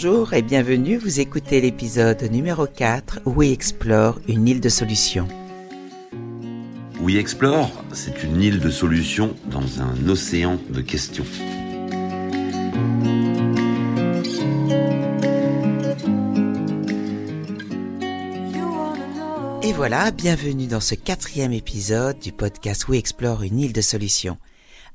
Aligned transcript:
Bonjour 0.00 0.32
et 0.32 0.42
bienvenue, 0.42 0.96
vous 0.96 1.18
écoutez 1.18 1.60
l'épisode 1.60 2.22
numéro 2.30 2.68
4 2.68 3.22
où 3.24 3.32
We 3.32 3.50
Explore 3.50 4.20
une 4.28 4.46
île 4.46 4.60
de 4.60 4.68
solutions. 4.68 5.26
We 7.00 7.16
Explore, 7.16 7.68
c'est 7.92 8.22
une 8.22 8.40
île 8.40 8.60
de 8.60 8.70
solutions 8.70 9.34
dans 9.46 9.82
un 9.82 10.08
océan 10.08 10.56
de 10.70 10.82
questions. 10.82 11.24
Et 19.64 19.72
voilà, 19.72 20.12
bienvenue 20.12 20.68
dans 20.68 20.78
ce 20.78 20.94
quatrième 20.94 21.52
épisode 21.52 22.20
du 22.20 22.30
podcast 22.30 22.86
We 22.86 23.00
Explore 23.00 23.42
une 23.42 23.58
île 23.58 23.72
de 23.72 23.80
solutions. 23.80 24.38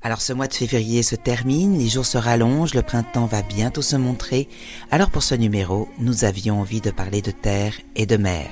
Alors 0.06 0.22
ce 0.22 0.34
mois 0.34 0.48
de 0.48 0.54
février 0.54 1.02
se 1.02 1.16
termine, 1.16 1.80
les 1.80 1.88
jours 1.88 2.06
se 2.06 2.18
rallongent, 2.18 2.74
le 2.74 2.82
printemps 2.82 3.26
va 3.26 3.42
bientôt 3.42 3.82
se 3.82 3.96
montrer. 3.96 4.50
Alors 4.92 5.10
pour 5.10 5.24
ce 5.24 5.34
numéro, 5.34 5.88
nous 5.98 6.26
avions 6.26 6.60
envie 6.60 6.82
de 6.82 6.92
parler 6.92 7.22
de 7.22 7.32
terre 7.32 7.74
et 7.96 8.06
de 8.06 8.18
mer. 8.18 8.50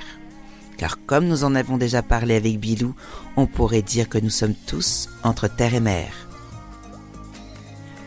Car 0.77 0.97
comme 1.05 1.27
nous 1.27 1.43
en 1.43 1.53
avons 1.53 1.77
déjà 1.77 2.01
parlé 2.01 2.35
avec 2.35 2.57
Bilou, 2.57 2.95
on 3.35 3.47
pourrait 3.47 3.81
dire 3.81 4.07
que 4.07 4.17
nous 4.17 4.29
sommes 4.29 4.55
tous 4.65 5.09
entre 5.23 5.49
terre 5.49 5.73
et 5.73 5.81
mer. 5.81 6.30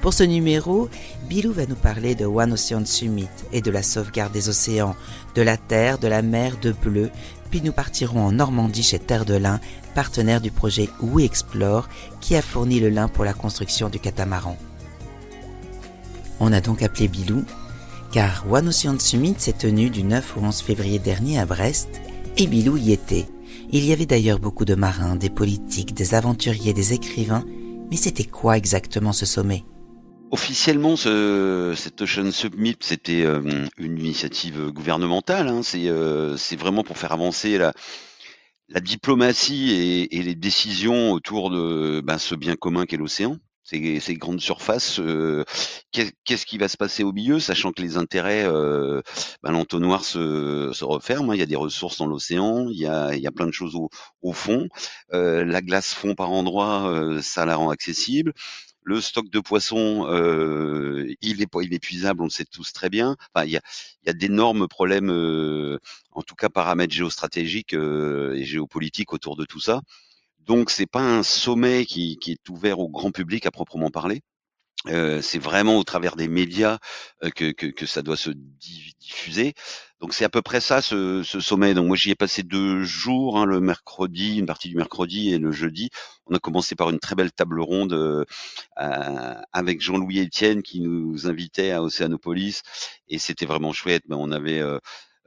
Pour 0.05 0.13
ce 0.13 0.23
numéro, 0.23 0.91
Bilou 1.31 1.55
va 1.55 1.65
nous 1.65 1.77
parler 1.77 2.15
de 2.15 2.27
One 2.27 2.53
Ocean 2.53 2.85
Summit 2.85 3.31
et 3.53 3.63
de 3.63 3.71
la 3.71 3.83
sauvegarde 3.83 4.35
des 4.35 4.51
océans, 4.51 4.95
de 5.35 5.41
la 5.41 5.57
terre, 5.57 5.97
de 5.97 6.07
la 6.07 6.21
mer, 6.21 6.59
de 6.61 6.73
bleu, 6.73 7.09
puis 7.49 7.63
nous 7.63 7.73
partirons 7.73 8.27
en 8.27 8.33
Normandie 8.33 8.83
chez 8.83 8.99
Terre 8.99 9.25
de 9.25 9.33
Lin, 9.33 9.61
partenaire 9.95 10.43
du 10.43 10.51
projet 10.51 10.91
We 11.01 11.25
Explore, 11.25 11.89
qui 12.21 12.37
a 12.37 12.43
fourni 12.43 12.81
le 12.81 12.91
lin 12.91 13.09
pour 13.09 13.25
la 13.25 13.33
construction 13.33 13.89
du 13.89 13.99
catamaran. 13.99 14.59
On 16.39 16.53
a 16.53 16.61
donc 16.61 16.83
appelé 16.83 17.09
Bilou, 17.09 17.43
car 18.13 18.45
One 18.51 18.69
Ocean 18.69 18.99
Summit 18.99 19.37
s'est 19.39 19.55
tenu 19.55 19.89
du 19.89 20.03
9 20.03 20.37
au 20.37 20.41
11 20.41 20.61
février 20.61 20.99
dernier 20.99 21.39
à 21.41 21.47
Brest, 21.47 21.89
et 22.37 22.47
Bilou 22.47 22.77
y 22.77 22.93
était. 22.93 23.27
Il 23.71 23.83
y 23.87 23.93
avait 23.95 24.05
d'ailleurs 24.05 24.39
beaucoup 24.39 24.67
de 24.67 24.75
marins, 24.75 25.17
des 25.17 25.31
politiques, 25.31 25.95
des 25.95 26.13
aventuriers, 26.13 26.75
des 26.75 26.93
écrivains, 26.93 27.47
mais 27.91 27.97
c'était 27.97 28.25
quoi 28.25 28.59
exactement 28.59 29.15
ce 29.15 29.25
sommet? 29.25 29.65
Officiellement, 30.35 30.97
ce, 30.97 31.75
cet 31.77 32.03
Ocean 32.03 32.33
Summit, 32.33 32.77
c'était 32.81 33.23
euh, 33.23 33.69
une 33.79 34.01
initiative 34.01 34.73
gouvernementale. 34.73 35.47
Hein. 35.47 35.61
Euh, 35.77 36.37
c'est 36.37 36.57
vraiment 36.57 36.83
pour 36.83 36.99
faire 36.99 37.13
avancer 37.13 37.57
la, 37.57 37.73
la 38.69 38.81
diplomatie 38.81 39.71
et, 39.71 40.17
et, 40.17 40.23
les 40.25 40.35
décisions 40.35 41.13
autour 41.13 41.51
de 41.51 42.01
ben, 42.01 42.19
ce 42.19 42.35
bien 42.35 42.57
commun 42.57 42.85
qu'est 42.85 42.97
l'océan. 42.97 43.39
Ces, 43.63 44.17
grandes 44.17 44.41
surfaces, 44.41 44.99
euh, 45.01 45.45
qu'est-ce 45.93 46.45
qui 46.45 46.59
va 46.59 46.69
se 46.69 46.77
passer 46.77 47.03
au 47.03 47.13
milieu, 47.13 47.41
sachant 47.41 47.73
que 47.73 47.81
les 47.81 47.97
intérêts, 47.97 48.45
euh, 48.45 49.01
ben, 49.43 49.53
l'entonnoir 49.53 50.05
se, 50.05 50.71
se 50.75 50.85
referme. 50.85 51.31
Hein. 51.31 51.35
il 51.35 51.39
y 51.39 51.43
a 51.43 51.47
des 51.47 51.57
ressources 51.57 51.99
dans 51.99 52.07
l'océan, 52.07 52.69
il 52.69 52.77
y 52.77 52.87
a, 52.87 53.15
il 53.15 53.23
y 53.23 53.27
a 53.27 53.31
plein 53.31 53.47
de 53.47 53.53
choses 53.53 53.75
au, 53.75 53.89
au 54.21 54.33
fond. 54.33 54.69
Euh, 55.15 55.45
la 55.45 55.63
glace 55.63 55.95
fond 55.95 56.15
par 56.15 56.31
endroits, 56.31 56.91
euh, 56.91 57.23
ça 57.23 57.47
la 57.47 57.57
rend 57.57 57.71
accessible. 57.71 58.35
Le 58.85 59.01
stock 59.01 59.31
de 59.31 59.41
poissons, 59.41 60.07
euh, 60.09 61.13
il 61.23 61.41
est 61.41 61.49
inépuisable, 61.63 62.21
on 62.21 62.25
le 62.25 62.31
sait 62.31 62.45
tous 62.45 62.73
très 62.75 62.91
bien. 62.91 63.17
Enfin, 63.35 63.47
il 63.47 63.53
y 63.53 63.57
a, 63.57 63.63
y 64.07 64.11
a 64.11 64.13
d'énormes 64.13 64.69
problèmes, 64.69 65.11
euh, 65.11 65.79
en 66.13 66.23
tout 66.23 66.35
cas 66.35 66.51
paramètres 66.51 66.93
géostratégiques 66.93 67.75
euh, 67.75 68.35
et 68.35 68.45
géopolitiques 68.45 69.15
autour 69.15 69.37
de 69.37 69.47
tout 69.47 69.61
ça. 69.61 69.81
Donc, 70.41 70.71
c'est 70.71 70.87
pas 70.87 71.01
un 71.01 71.23
sommet 71.23 71.87
qui, 71.87 72.19
qui, 72.19 72.33
est 72.33 72.49
ouvert 72.51 72.79
au 72.79 72.91
grand 72.91 73.11
public 73.11 73.47
à 73.47 73.51
proprement 73.51 73.91
parler. 73.91 74.21
Euh, 74.89 75.23
c'est 75.23 75.39
vraiment 75.39 75.79
au 75.79 75.85
travers 75.85 76.15
des 76.15 76.29
médias 76.29 76.79
euh, 77.23 77.31
que, 77.31 77.53
que, 77.53 77.67
que, 77.67 77.87
ça 77.87 78.03
doit 78.03 78.19
se 78.19 78.31
diffuser. 78.31 79.55
Donc 80.05 80.13
c'est 80.13 80.27
à 80.27 80.29
peu 80.29 80.43
près 80.43 80.61
ça 80.61 80.83
ce, 80.83 81.23
sommet. 81.23 81.73
Donc 81.73 81.87
moi 81.87 81.97
j'y 81.97 82.11
ai 82.11 82.15
passé 82.15 82.43
deux 82.43 82.83
jours, 82.83 83.39
hein, 83.39 83.47
le 83.47 83.59
mercredi, 83.59 84.37
une 84.37 84.45
partie 84.45 84.69
du 84.69 84.77
mercredi 84.77 85.33
et 85.33 85.39
le 85.39 85.51
jeudi. 85.51 85.89
On 86.27 86.35
a 86.35 86.39
commencé 86.39 86.75
par 86.75 86.91
une 86.91 86.99
très 86.99 87.15
belle 87.15 87.33
table 87.33 87.59
ronde 87.59 87.95
euh, 87.95 88.23
avec 89.55 89.81
Jean-Louis 89.81 90.21
Etienne 90.21 90.63
qui 90.63 90.81
nous 90.81 91.27
invitait 91.27 91.71
à 91.71 91.83
Océanopolis 91.83 92.61
et 93.09 93.19
c'était 93.19 93.47
vraiment 93.47 93.73
chouette. 93.73 94.03
Ben, 94.07 94.17
on 94.21 94.31
avait 94.31 94.61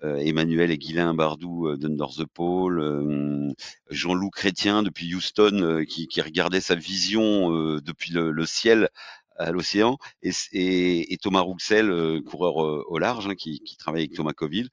euh, 0.04 0.18
Emmanuel 0.18 0.70
et 0.70 0.78
Guylain 0.78 1.16
Bardou 1.16 1.76
d'Under 1.76 2.06
the 2.16 2.26
Pole, 2.26 2.80
euh, 2.80 3.50
Jean-Loup 3.90 4.30
Chrétien 4.30 4.84
depuis 4.84 5.16
Houston 5.16 5.60
euh, 5.64 5.86
qui, 5.86 6.08
regardait 6.22 6.62
sa 6.62 6.76
vision 6.76 7.50
depuis 7.80 8.14
le, 8.14 8.46
ciel 8.46 8.90
à 9.38 9.52
l'océan, 9.52 9.98
et, 10.22 10.32
et, 10.52 11.14
et, 11.14 11.18
Thomas 11.18 11.42
Rouxel, 11.42 11.90
euh, 11.90 12.22
coureur 12.22 12.64
euh, 12.64 12.84
au 12.88 12.98
large, 12.98 13.28
hein, 13.28 13.36
qui, 13.36 13.60
qui, 13.60 13.78
travaille 13.78 14.04
avec 14.04 14.14
Thomas 14.14 14.34
Coville. 14.34 14.70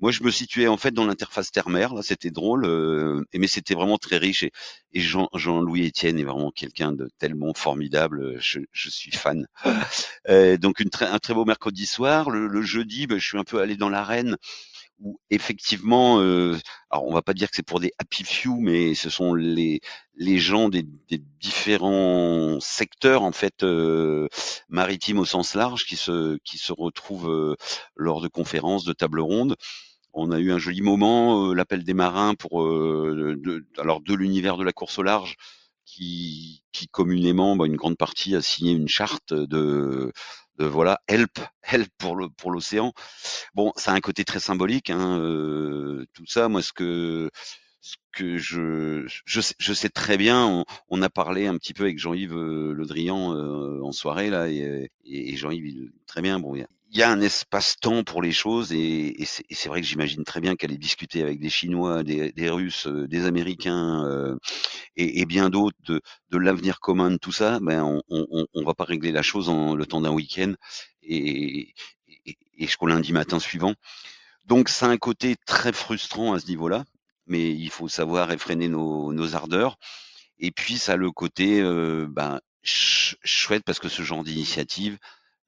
Moi, 0.00 0.10
je 0.10 0.22
me 0.22 0.30
situais 0.30 0.68
en 0.68 0.76
fait 0.76 0.92
dans 0.92 1.04
l'interface 1.04 1.50
terre-mer. 1.50 1.94
Là, 1.94 2.02
c'était 2.02 2.30
drôle, 2.30 2.64
euh, 2.64 3.22
mais 3.34 3.46
c'était 3.46 3.74
vraiment 3.74 3.98
très 3.98 4.18
riche. 4.18 4.42
Et, 4.42 4.52
et 4.92 5.00
Jean, 5.00 5.28
Jean-Louis 5.34 5.88
Etienne 5.88 6.18
est 6.18 6.24
vraiment 6.24 6.50
quelqu'un 6.50 6.92
de 6.92 7.08
tellement 7.18 7.54
formidable. 7.54 8.38
Je, 8.40 8.60
je 8.72 8.90
suis 8.90 9.12
fan. 9.12 9.46
donc, 10.58 10.80
une 10.80 10.90
un 11.00 11.18
très 11.18 11.34
beau 11.34 11.44
mercredi 11.44 11.86
soir. 11.86 12.30
Le, 12.30 12.46
le 12.46 12.62
jeudi, 12.62 13.06
ben, 13.06 13.18
je 13.18 13.26
suis 13.26 13.38
un 13.38 13.44
peu 13.44 13.60
allé 13.60 13.76
dans 13.76 13.88
l'arène 13.88 14.36
où 15.02 15.20
effectivement, 15.30 16.20
euh, 16.20 16.56
alors 16.90 17.06
on 17.06 17.12
va 17.12 17.22
pas 17.22 17.34
dire 17.34 17.50
que 17.50 17.56
c'est 17.56 17.66
pour 17.66 17.80
des 17.80 17.92
happy 17.98 18.24
few, 18.24 18.56
mais 18.60 18.94
ce 18.94 19.10
sont 19.10 19.34
les 19.34 19.80
les 20.16 20.38
gens 20.38 20.68
des, 20.68 20.84
des 21.08 21.18
différents 21.40 22.58
secteurs 22.60 23.22
en 23.22 23.32
fait 23.32 23.62
euh, 23.64 24.28
maritimes 24.68 25.18
au 25.18 25.24
sens 25.24 25.54
large 25.54 25.84
qui 25.84 25.96
se 25.96 26.38
qui 26.44 26.58
se 26.58 26.72
retrouvent 26.72 27.30
euh, 27.30 27.56
lors 27.96 28.20
de 28.20 28.28
conférences, 28.28 28.84
de 28.84 28.92
tables 28.92 29.20
rondes. 29.20 29.56
On 30.14 30.30
a 30.30 30.38
eu 30.38 30.52
un 30.52 30.58
joli 30.58 30.82
moment, 30.82 31.48
euh, 31.50 31.54
l'appel 31.54 31.84
des 31.84 31.94
marins 31.94 32.34
pour 32.34 32.62
euh, 32.62 33.36
de, 33.38 33.66
alors 33.78 34.00
de 34.00 34.14
l'univers 34.14 34.56
de 34.56 34.64
la 34.64 34.72
course 34.72 34.98
au 34.98 35.02
large. 35.02 35.36
Qui, 35.94 36.64
qui 36.72 36.88
communément, 36.88 37.54
bah, 37.54 37.66
une 37.66 37.76
grande 37.76 37.98
partie 37.98 38.34
a 38.34 38.40
signé 38.40 38.72
une 38.72 38.88
charte 38.88 39.34
de 39.34 40.10
de 40.58 40.64
voilà 40.64 41.00
help 41.06 41.38
help 41.62 41.90
pour 41.98 42.16
le 42.16 42.30
pour 42.30 42.50
l'océan. 42.50 42.94
Bon 43.54 43.72
ça 43.76 43.92
a 43.92 43.94
un 43.94 44.00
côté 44.00 44.24
très 44.24 44.40
symbolique 44.40 44.88
hein, 44.88 45.18
euh, 45.20 46.06
tout 46.14 46.24
ça. 46.26 46.48
Moi 46.48 46.62
ce 46.62 46.72
que 46.72 47.30
ce 47.82 47.96
que 48.12 48.38
je 48.38 49.06
je 49.26 49.72
sais, 49.74 49.88
très 49.90 50.16
bien 50.16 50.46
on, 50.46 50.64
on, 50.88 51.02
a 51.02 51.10
parlé 51.10 51.46
un 51.46 51.58
petit 51.58 51.74
peu 51.74 51.82
avec 51.84 51.98
Jean-Yves 51.98 52.34
Le 52.36 52.84
Drian 52.86 53.34
euh, 53.34 53.82
en 53.82 53.92
soirée 53.92 54.30
là 54.30 54.48
et, 54.48 54.90
et 55.04 55.36
Jean-Yves 55.36 55.90
très 56.06 56.22
bien. 56.22 56.40
Bon 56.40 56.54
il 56.92 56.98
y 56.98 57.02
a 57.02 57.10
un 57.10 57.22
espace-temps 57.22 58.04
pour 58.04 58.20
les 58.20 58.32
choses 58.32 58.72
et, 58.72 59.22
et 59.22 59.24
c'est 59.24 59.68
vrai 59.68 59.80
que 59.80 59.86
j'imagine 59.86 60.24
très 60.24 60.40
bien 60.40 60.56
qu'aller 60.56 60.76
discuter 60.76 61.22
avec 61.22 61.40
des 61.40 61.48
Chinois, 61.48 62.02
des, 62.02 62.32
des 62.32 62.50
Russes, 62.50 62.86
euh, 62.86 63.08
des 63.08 63.24
Américains 63.24 64.04
euh, 64.04 64.36
et, 64.96 65.20
et, 65.20 65.26
bien 65.26 65.50
d'autres 65.50 65.76
de, 65.86 66.00
de 66.30 66.38
l'avenir 66.38 66.80
commun 66.80 67.10
de 67.10 67.16
tout 67.16 67.32
ça, 67.32 67.58
ben 67.60 67.82
on, 67.82 68.02
on, 68.08 68.46
on, 68.52 68.64
va 68.64 68.74
pas 68.74 68.84
régler 68.84 69.12
la 69.12 69.22
chose 69.22 69.48
en 69.48 69.74
le 69.74 69.86
temps 69.86 70.00
d'un 70.00 70.12
week-end 70.12 70.54
et, 71.02 71.74
et, 72.26 72.38
et 72.58 72.66
jusqu'au 72.66 72.86
lundi 72.86 73.12
matin 73.12 73.38
suivant. 73.38 73.74
Donc 74.44 74.68
c'est 74.68 74.86
un 74.86 74.96
côté 74.98 75.36
très 75.46 75.72
frustrant 75.72 76.32
à 76.32 76.40
ce 76.40 76.46
niveau-là, 76.48 76.84
mais 77.26 77.50
il 77.52 77.70
faut 77.70 77.88
savoir 77.88 78.28
réfréner 78.28 78.68
nos, 78.68 79.12
nos 79.12 79.34
ardeurs. 79.34 79.76
Et 80.38 80.50
puis 80.50 80.78
ça 80.78 80.92
a 80.94 80.96
le 80.96 81.10
côté 81.10 81.60
euh, 81.60 82.06
ben, 82.10 82.40
ch 82.64 83.16
chouette 83.24 83.62
parce 83.64 83.78
que 83.78 83.88
ce 83.88 84.02
genre 84.02 84.24
d'initiative 84.24 84.98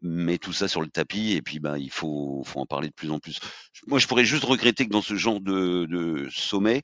met 0.02 0.38
tout 0.38 0.52
ça 0.52 0.68
sur 0.68 0.82
le 0.82 0.88
tapis 0.88 1.32
et 1.32 1.42
puis 1.42 1.60
bah 1.60 1.78
il 1.78 1.90
faut, 1.90 2.42
faut 2.44 2.60
en 2.60 2.66
parler 2.66 2.88
de 2.88 2.94
plus 2.94 3.10
en 3.10 3.18
plus. 3.18 3.40
Moi 3.86 3.98
je 3.98 4.06
pourrais 4.06 4.24
juste 4.24 4.44
regretter 4.44 4.86
que 4.86 4.92
dans 4.92 5.02
ce 5.02 5.16
genre 5.16 5.40
de, 5.40 5.86
de 5.86 6.28
sommet, 6.30 6.82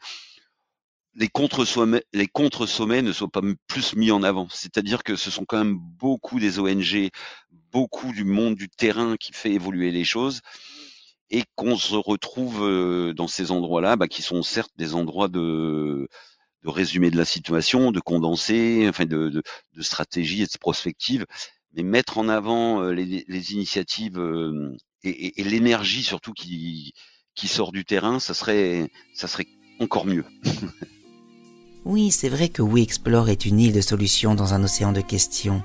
les 1.15 1.29
contre-sommets 1.29 3.03
ne 3.03 3.13
soient 3.13 3.29
pas 3.29 3.43
plus 3.67 3.97
mis 3.97 4.11
en 4.11 4.23
avant. 4.23 4.49
C'est-à-dire 4.51 5.03
que 5.03 5.17
ce 5.17 5.31
sont 5.31 5.45
quand 5.45 5.59
même 5.59 5.79
beaucoup 5.79 6.39
des 6.39 6.59
ONG, 6.59 7.11
beaucoup 7.73 8.13
du 8.13 8.25
monde 8.25 8.55
du 8.55 8.69
terrain 8.69 9.17
qui 9.17 9.33
fait 9.33 9.53
évoluer 9.53 9.91
les 9.91 10.05
choses 10.05 10.41
et 11.31 11.45
qu'on 11.55 11.77
se 11.77 11.95
retrouve 11.95 13.15
dans 13.15 13.29
ces 13.29 13.51
endroits-là, 13.51 13.97
bah, 13.97 14.09
qui 14.09 14.23
sont 14.23 14.43
certes 14.43 14.73
des 14.77 14.95
endroits 14.95 15.29
de, 15.29 16.09
résumé 16.65 17.11
de 17.11 17.17
la 17.17 17.25
situation, 17.25 17.93
de 17.93 18.01
condensé, 18.01 18.87
enfin 18.89 19.07
de, 19.07 19.43
stratégie 19.81 20.43
et 20.43 20.47
de 20.47 20.59
prospective, 20.61 21.27
mais 21.73 21.83
mettre 21.83 22.19
en 22.19 22.29
avant 22.29 22.83
les, 22.91 23.25
les 23.27 23.53
initiatives 23.53 24.21
et, 25.03 25.41
et, 25.41 25.45
l'énergie 25.45 26.03
surtout 26.03 26.33
qui, 26.33 26.95
sort 27.37 27.73
du 27.73 27.85
terrain, 27.85 28.19
ça 28.19 28.35
serait 28.35 28.91
encore 29.79 30.07
mieux. 30.07 30.25
oui, 31.85 32.11
c'est 32.11 32.29
vrai 32.29 32.49
que 32.49 32.63
We 32.63 32.83
Explore 32.83 33.29
est 33.29 33.47
une 33.47 33.59
île 33.59 33.73
de 33.73 33.81
solutions 33.81 34.35
dans 34.35 34.55
un 34.55 34.63
océan 34.63 34.93
de 34.93 35.01
questions. 35.01 35.63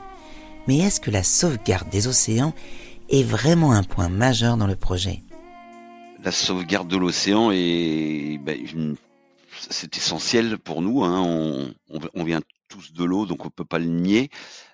Mais 0.67 0.77
est-ce 0.77 0.99
que 0.99 1.11
la 1.11 1.23
sauvegarde 1.23 1.89
des 1.89 2.07
océans 2.07 2.53
est 3.09 3.23
vraiment 3.23 3.73
un 3.73 3.83
point 3.83 4.09
majeur 4.09 4.57
dans 4.57 4.67
le 4.67 4.75
projet? 4.75 5.21
La 6.23 6.31
sauvegarde 6.31 6.87
de 6.87 6.97
l'océan 6.97 7.51
est, 7.51 8.39
ben, 8.41 8.95
c'est 9.69 9.95
essentiel 9.97 10.57
pour 10.57 10.81
nous. 10.81 11.03
Hein. 11.03 11.73
On, 12.13 12.23
vient 12.23 12.41
tous 12.67 12.93
de 12.93 13.03
l'eau, 13.03 13.25
donc 13.25 13.45
on 13.45 13.49
peut 13.49 13.65
pas 13.65 13.79
le 13.79 13.85
nier. 13.85 14.29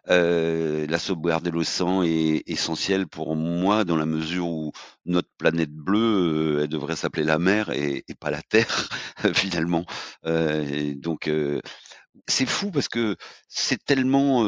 Euh, 0.09 0.87
la 0.87 0.99
sauvegarde 0.99 1.43
de 1.45 1.49
l'océan 1.49 2.03
est 2.03 2.43
essentielle 2.47 3.07
pour 3.07 3.35
moi 3.35 3.85
dans 3.85 3.95
la 3.95 4.05
mesure 4.05 4.47
où 4.47 4.71
notre 5.05 5.29
planète 5.37 5.71
bleue, 5.71 6.57
euh, 6.57 6.63
elle 6.63 6.69
devrait 6.69 6.95
s'appeler 6.95 7.23
la 7.23 7.39
mer 7.39 7.69
et, 7.71 8.03
pas 8.19 8.31
la 8.31 8.41
Terre 8.41 8.89
finalement. 9.33 9.85
Euh, 10.25 10.93
donc 10.95 11.29
c'est 12.27 12.45
fou 12.45 12.71
parce 12.71 12.87
que 12.87 13.15
c'est 13.47 13.83
tellement 13.83 14.43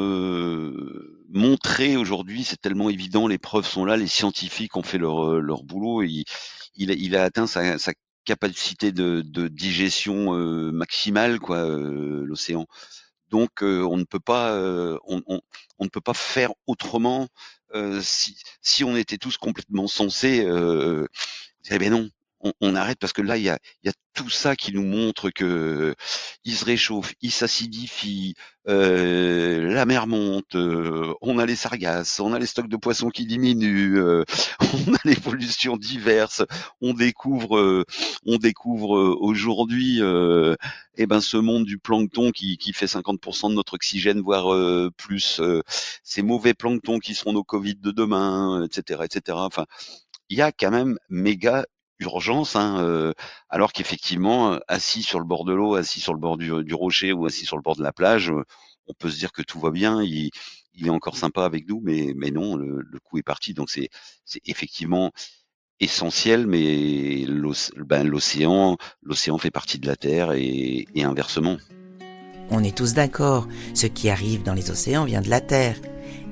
montré 1.29 1.97
aujourd'hui, 1.97 2.43
c'est 2.43 2.61
tellement 2.61 2.89
évident, 2.89 3.27
les 3.27 3.37
preuves 3.37 3.67
sont 3.67 3.85
là, 3.85 3.97
les 3.97 4.07
scientifiques 4.07 4.77
ont 4.77 4.83
fait 4.83 4.97
leur, 4.97 5.39
leur 5.39 5.63
boulot, 5.63 6.03
et 6.03 6.23
il, 6.75 7.15
a, 7.15 7.23
atteint 7.23 7.47
sa, 7.47 7.77
sa 7.77 7.93
capacité 8.25 8.91
de, 8.91 9.21
de 9.21 9.47
digestion 9.47 10.33
maximale, 10.71 11.39
quoi, 11.39 11.65
l'océan. 11.67 12.67
Donc 13.33 13.63
on 13.63 13.97
ne 13.97 14.03
peut 14.03 14.19
pas, 14.19 14.55
on, 15.07 15.23
on, 15.25 15.41
ne 15.83 15.89
peut 15.89 16.01
pas 16.01 16.13
faire 16.13 16.51
autrement 16.67 17.27
si, 17.99 18.37
si 18.61 18.83
on 18.83 18.95
était 18.95 19.17
tous 19.17 19.37
complètement 19.37 19.87
sensés. 19.87 20.45
eh 21.71 21.79
ben 21.79 21.89
non, 21.89 22.09
on, 22.61 22.75
arrête 22.75 22.99
parce 22.99 23.13
que 23.13 23.21
là, 23.21 23.37
il 23.37 23.43
y 23.43 23.49
a, 23.49 23.59
tout 24.13 24.29
ça 24.29 24.55
qui 24.55 24.71
nous 24.73 24.83
montre 24.83 25.31
que 25.31 25.95
il 26.43 26.55
se 26.55 26.65
réchauffe, 26.65 27.15
il 27.21 27.31
s'acidifie, 27.31 28.35
euh, 28.69 29.73
la 29.73 29.85
mer 29.85 30.05
monte, 30.05 30.55
euh, 30.55 31.13
on 31.21 31.39
a 31.39 31.45
les 31.45 31.55
sargasses, 31.55 32.19
on 32.19 32.31
a 32.31 32.37
les 32.37 32.45
stocks 32.45 32.69
de 32.69 32.77
poissons 32.77 33.09
qui 33.09 33.25
diminuent, 33.25 33.97
euh, 33.97 34.23
on 34.87 34.93
a 34.93 34.99
les 35.03 35.15
pollutions 35.15 35.77
diverses, 35.77 36.43
on 36.79 36.93
découvre, 36.93 37.85
on 38.25 38.37
découvre 38.37 39.17
aujourd'hui, 39.19 40.01
eh 40.01 41.05
ben 41.07 41.19
ce 41.19 41.37
monde 41.37 41.65
du 41.65 41.79
plancton 41.79 42.31
qui, 42.31 42.57
qui 42.57 42.71
fait 42.73 42.85
50% 42.85 43.49
de 43.49 43.55
notre 43.55 43.73
oxygène, 43.73 44.21
voire 44.21 44.91
plus, 44.95 45.41
ces 46.03 46.21
mauvais 46.21 46.53
planctons 46.53 46.99
qui 46.99 47.15
seront 47.15 47.33
nos 47.33 47.43
Covid 47.43 47.75
de 47.75 47.91
demain, 47.91 48.63
etc., 48.65 49.01
etc. 49.03 49.37
Enfin, 49.39 49.65
il 50.29 50.37
y 50.37 50.41
a 50.41 50.51
quand 50.51 50.71
même 50.71 50.97
méga 51.09 51.65
urgence, 51.99 52.55
hein, 52.55 52.77
euh, 52.79 53.13
alors 53.49 53.71
qu'effectivement, 53.71 54.59
assis 54.67 55.03
sur 55.03 55.19
le 55.19 55.25
bord 55.25 55.45
de 55.45 55.53
l'eau, 55.53 55.75
assis 55.75 55.99
sur 55.99 56.13
le 56.13 56.19
bord 56.19 56.37
du, 56.37 56.73
rocher 56.73 57.13
ou 57.13 57.25
assis 57.25 57.45
sur 57.45 57.55
le 57.55 57.61
bord 57.61 57.75
de 57.75 57.83
la 57.83 57.93
plage, 57.93 58.31
euh, 58.31 58.43
on 58.87 58.93
peut 58.93 59.09
se 59.09 59.17
dire 59.17 59.31
que 59.31 59.41
tout 59.41 59.59
va 59.59 59.71
bien, 59.71 60.01
il, 60.03 60.31
est 60.83 60.89
encore 60.89 61.17
sympa 61.17 61.45
avec 61.45 61.67
nous, 61.67 61.81
mais, 61.83 62.13
mais 62.15 62.31
non, 62.31 62.55
le, 62.55 62.83
coup 63.03 63.17
est 63.17 63.23
parti. 63.23 63.53
Donc 63.53 63.69
c'est 63.69 63.89
effectivement 64.45 65.11
essentiel, 65.79 66.47
mais 66.47 67.25
ben, 67.77 68.07
l'océan 68.07 68.77
l'océan 69.01 69.37
fait 69.37 69.51
partie 69.51 69.79
de 69.79 69.87
la 69.87 69.95
Terre 69.95 70.33
et, 70.33 70.87
et 70.93 71.03
inversement. 71.03 71.57
On 72.49 72.63
est 72.63 72.75
tous 72.75 72.93
d'accord, 72.93 73.47
ce 73.73 73.87
qui 73.87 74.09
arrive 74.09 74.43
dans 74.43 74.53
les 74.53 74.69
océans 74.69 75.05
vient 75.05 75.21
de 75.21 75.29
la 75.29 75.41
Terre. 75.41 75.77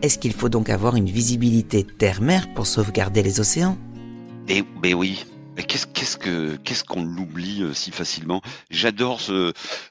Est-ce 0.01 0.17
qu'il 0.17 0.33
faut 0.33 0.49
donc 0.49 0.69
avoir 0.69 0.95
une 0.95 1.09
visibilité 1.09 1.83
terre-mer 1.83 2.53
pour 2.53 2.67
sauvegarder 2.67 3.23
les 3.23 3.39
océans? 3.39 3.77
Eh 4.47 4.63
ben 4.81 4.93
oui, 4.93 5.23
qu'est-ce 5.55 6.17
que 6.17 6.55
qu'est-ce 6.57 6.83
qu'on 6.83 7.03
l'oublie 7.03 7.63
euh, 7.63 7.73
si 7.73 7.91
facilement? 7.91 8.41
J'adore 8.69 9.21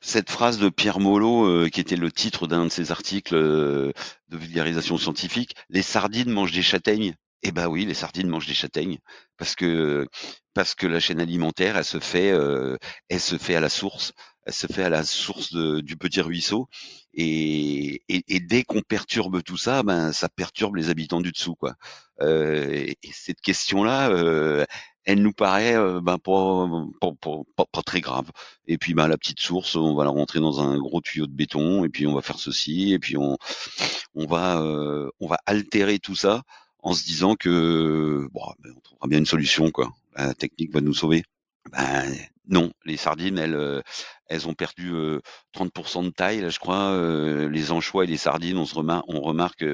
cette 0.01 0.31
phrase 0.31 0.59
de 0.59 0.69
Pierre 0.69 1.01
Molot 1.01 1.47
euh, 1.47 1.69
qui 1.69 1.81
était 1.81 1.97
le 1.97 2.11
titre 2.11 2.47
d'un 2.47 2.65
de 2.65 2.71
ses 2.71 2.91
articles 2.91 3.35
euh, 3.35 3.93
de 4.29 4.37
vulgarisation 4.37 4.99
scientifique. 4.99 5.55
Les 5.69 5.83
sardines 5.83 6.31
mangent 6.31 6.53
des 6.53 6.62
châtaignes. 6.62 7.15
Eh 7.43 7.53
ben 7.53 7.69
oui, 7.69 7.87
les 7.87 7.95
sardines 7.95 8.29
mangent 8.29 8.47
des 8.47 8.55
châtaignes 8.55 8.99
parce 9.39 9.55
que 9.55 10.07
parce 10.53 10.75
que 10.75 10.87
la 10.87 11.01
chaîne 11.01 11.21
alimentaire, 11.21 11.77
elle 11.77 11.85
se 11.85 11.99
fait 11.99 12.35
elle 13.09 13.21
se 13.21 13.39
fait 13.39 13.55
à 13.55 13.61
la 13.61 13.71
source, 13.71 14.12
elle 14.45 14.53
se 14.53 14.67
fait 14.67 14.83
à 14.83 14.91
la 14.91 15.05
source 15.05 15.55
du 15.55 15.97
petit 15.97 16.21
ruisseau 16.21 16.69
et, 17.15 18.03
et, 18.09 18.41
dès 18.41 18.62
qu'on 18.62 18.83
perturbe 18.83 19.43
tout 19.43 19.57
ça, 19.57 19.83
ben 19.83 20.12
ça 20.12 20.29
perturbe 20.29 20.77
les 20.77 20.91
habitants 20.91 21.23
du 21.23 21.33
dessous 21.33 21.55
quoi. 21.55 21.77
et, 22.21 22.99
cette 23.11 23.41
question 23.41 23.85
là, 23.85 24.11
elle 25.05 25.23
nous 25.23 25.32
paraît 25.32 25.76
euh, 25.76 26.00
ben, 26.00 26.19
pas, 26.19 26.69
pas, 27.56 27.82
très 27.82 28.00
grave. 28.00 28.31
Et 28.67 28.79
puis 28.79 28.94
ben, 28.94 29.08
la 29.08 29.17
petite 29.19 29.41
source, 29.41 29.76
on 29.76 29.94
va 29.94 30.05
la 30.05 30.11
rentrer 30.11 30.41
dans 30.41 30.61
un 30.61 30.79
gros 30.79 31.00
tuyau 31.00 31.26
de 31.26 31.32
béton, 31.32 31.85
et 31.85 31.88
puis 31.88 32.06
on 32.06 32.14
va 32.14 32.23
faire 32.23 32.38
ceci, 32.38 32.93
et 32.93 32.99
puis 32.99 33.17
on, 33.17 33.37
on 34.14 34.26
va 34.26 34.61
euh, 34.61 35.11
on 35.20 35.26
va 35.26 35.38
altérer 35.47 35.99
tout 35.99 36.17
ça 36.17 36.43
en 36.82 36.93
se 36.93 37.05
disant 37.05 37.35
que 37.35 38.29
bon, 38.32 38.43
ben, 38.61 38.73
on 38.76 38.81
trouvera 38.81 39.08
bien 39.08 39.19
une 39.19 39.26
solution 39.26 39.70
quoi. 39.70 39.91
La 40.17 40.35
technique 40.35 40.73
va 40.73 40.81
nous 40.81 40.94
sauver. 40.94 41.25
Ben, 41.73 42.12
non, 42.49 42.73
les 42.85 42.97
sardines, 42.97 43.38
elles, 43.38 43.55
euh, 43.55 43.81
elles 44.26 44.49
ont 44.49 44.55
perdu 44.55 44.93
30% 45.55 46.05
de 46.05 46.11
taille, 46.11 46.41
là, 46.41 46.49
je 46.49 46.58
crois. 46.58 46.99
les 47.49 47.73
anchois 47.73 48.05
et 48.05 48.06
les 48.06 48.17
sardines, 48.17 48.58
on 48.58 48.67
se 48.67 48.75
remarque, 48.75 49.05
on 49.08 49.20
remarque 49.20 49.64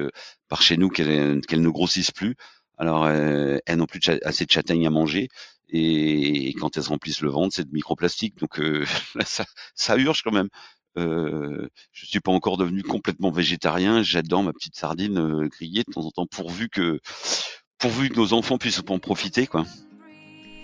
par 0.47 0.61
chez 0.61 0.77
nous 0.77 0.89
qu'elles 0.89 1.41
ne 1.51 1.69
grossissent 1.69 2.11
plus. 2.11 2.35
Alors, 2.77 3.05
euh, 3.05 3.57
elles 3.65 3.77
n'ont 3.77 3.85
plus 3.85 4.01
assez 4.23 4.45
de 4.45 4.51
châtaignes 4.51 4.87
à 4.87 4.91
manger. 4.91 5.29
Et, 5.69 6.53
quand 6.59 6.77
elles 6.77 6.87
remplissent 6.87 7.21
le 7.21 7.29
ventre, 7.29 7.55
c'est 7.55 7.67
de 7.67 7.73
microplastique. 7.73 8.37
Donc 8.37 8.59
euh, 8.59 8.85
ça, 9.25 9.45
ça, 9.75 9.97
urge 9.97 10.21
quand 10.23 10.31
même. 10.31 10.49
Euh, 10.97 11.67
je 11.91 12.05
suis 12.05 12.19
pas 12.19 12.31
encore 12.31 12.57
devenu 12.57 12.83
complètement 12.83 13.31
végétarien. 13.31 14.01
J'adore 14.01 14.43
ma 14.43 14.53
petite 14.53 14.75
sardine 14.75 15.17
euh, 15.17 15.47
grillée 15.47 15.83
de 15.87 15.93
temps 15.93 16.05
en 16.05 16.11
temps, 16.11 16.25
pourvu 16.25 16.69
que, 16.69 16.99
pourvu 17.77 18.09
que 18.09 18.15
nos 18.15 18.33
enfants 18.33 18.57
puissent 18.57 18.81
en 18.87 18.99
profiter, 18.99 19.47
quoi. 19.47 19.65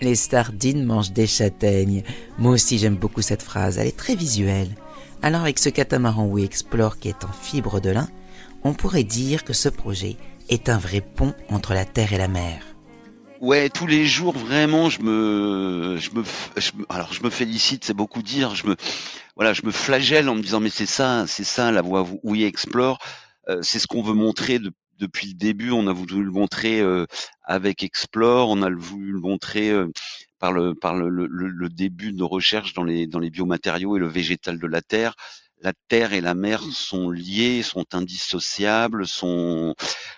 Les 0.00 0.16
sardines 0.16 0.84
mangent 0.84 1.12
des 1.12 1.28
châtaignes. 1.28 2.02
Moi 2.38 2.52
aussi, 2.52 2.78
j'aime 2.78 2.96
beaucoup 2.96 3.22
cette 3.22 3.42
phrase. 3.42 3.78
Elle 3.78 3.86
est 3.86 3.96
très 3.96 4.16
visuelle. 4.16 4.74
Alors, 5.22 5.42
avec 5.42 5.58
ce 5.58 5.68
catamaran 5.68 6.26
We 6.26 6.44
Explore 6.44 6.98
qui 6.98 7.08
est 7.08 7.24
en 7.24 7.32
fibre 7.32 7.80
de 7.80 7.90
lin, 7.90 8.08
on 8.64 8.74
pourrait 8.74 9.04
dire 9.04 9.44
que 9.44 9.52
ce 9.52 9.68
projet 9.68 10.16
est 10.48 10.68
un 10.68 10.78
vrai 10.78 11.00
pont 11.00 11.34
entre 11.50 11.74
la 11.74 11.84
terre 11.84 12.12
et 12.12 12.18
la 12.18 12.28
mer. 12.28 12.62
Ouais, 13.40 13.68
tous 13.68 13.86
les 13.86 14.06
jours 14.06 14.32
vraiment, 14.32 14.88
je 14.88 15.02
me, 15.02 15.98
je 15.98 16.10
me, 16.12 16.24
alors 16.88 17.12
je 17.12 17.22
me 17.22 17.30
félicite, 17.30 17.84
c'est 17.84 17.94
beaucoup 17.94 18.22
dire. 18.22 18.54
Je 18.54 18.66
me, 18.66 18.76
voilà, 19.36 19.52
je 19.52 19.62
me 19.66 19.70
flagelle 19.70 20.28
en 20.28 20.34
me 20.34 20.42
disant 20.42 20.60
mais 20.60 20.70
c'est 20.70 20.86
ça, 20.86 21.26
c'est 21.26 21.44
ça 21.44 21.70
la 21.70 21.82
voie 21.82 22.06
où 22.22 22.34
il 22.34 22.44
explore. 22.44 22.98
Euh, 23.48 23.58
c'est 23.62 23.78
ce 23.78 23.86
qu'on 23.86 24.02
veut 24.02 24.14
montrer 24.14 24.60
depuis 24.98 25.28
le 25.28 25.34
début. 25.34 25.72
On 25.72 25.86
a 25.88 25.92
voulu 25.92 26.24
le 26.24 26.30
montrer 26.30 26.80
euh, 26.80 27.06
avec 27.42 27.82
Explore, 27.82 28.48
on 28.48 28.62
a 28.62 28.70
voulu 28.70 29.12
le 29.12 29.20
montrer 29.20 29.70
euh, 29.70 29.90
par 30.38 30.52
le 30.52 30.74
par 30.74 30.94
le, 30.94 31.68
début 31.68 32.12
de 32.12 32.18
nos 32.18 32.28
recherches 32.28 32.72
dans 32.72 32.84
les 32.84 33.06
dans 33.06 33.18
les 33.18 33.30
biomatériaux 33.30 33.96
et 33.96 34.00
le 34.00 34.08
végétal 34.08 34.58
de 34.58 34.66
la 34.66 34.80
terre 34.80 35.14
la 35.64 35.72
terre 35.88 36.12
et 36.12 36.20
la 36.20 36.34
mer 36.34 36.62
sont 36.62 37.10
liées, 37.10 37.62
sont 37.62 37.86
indissociables, 37.94 39.06
sont 39.06 39.74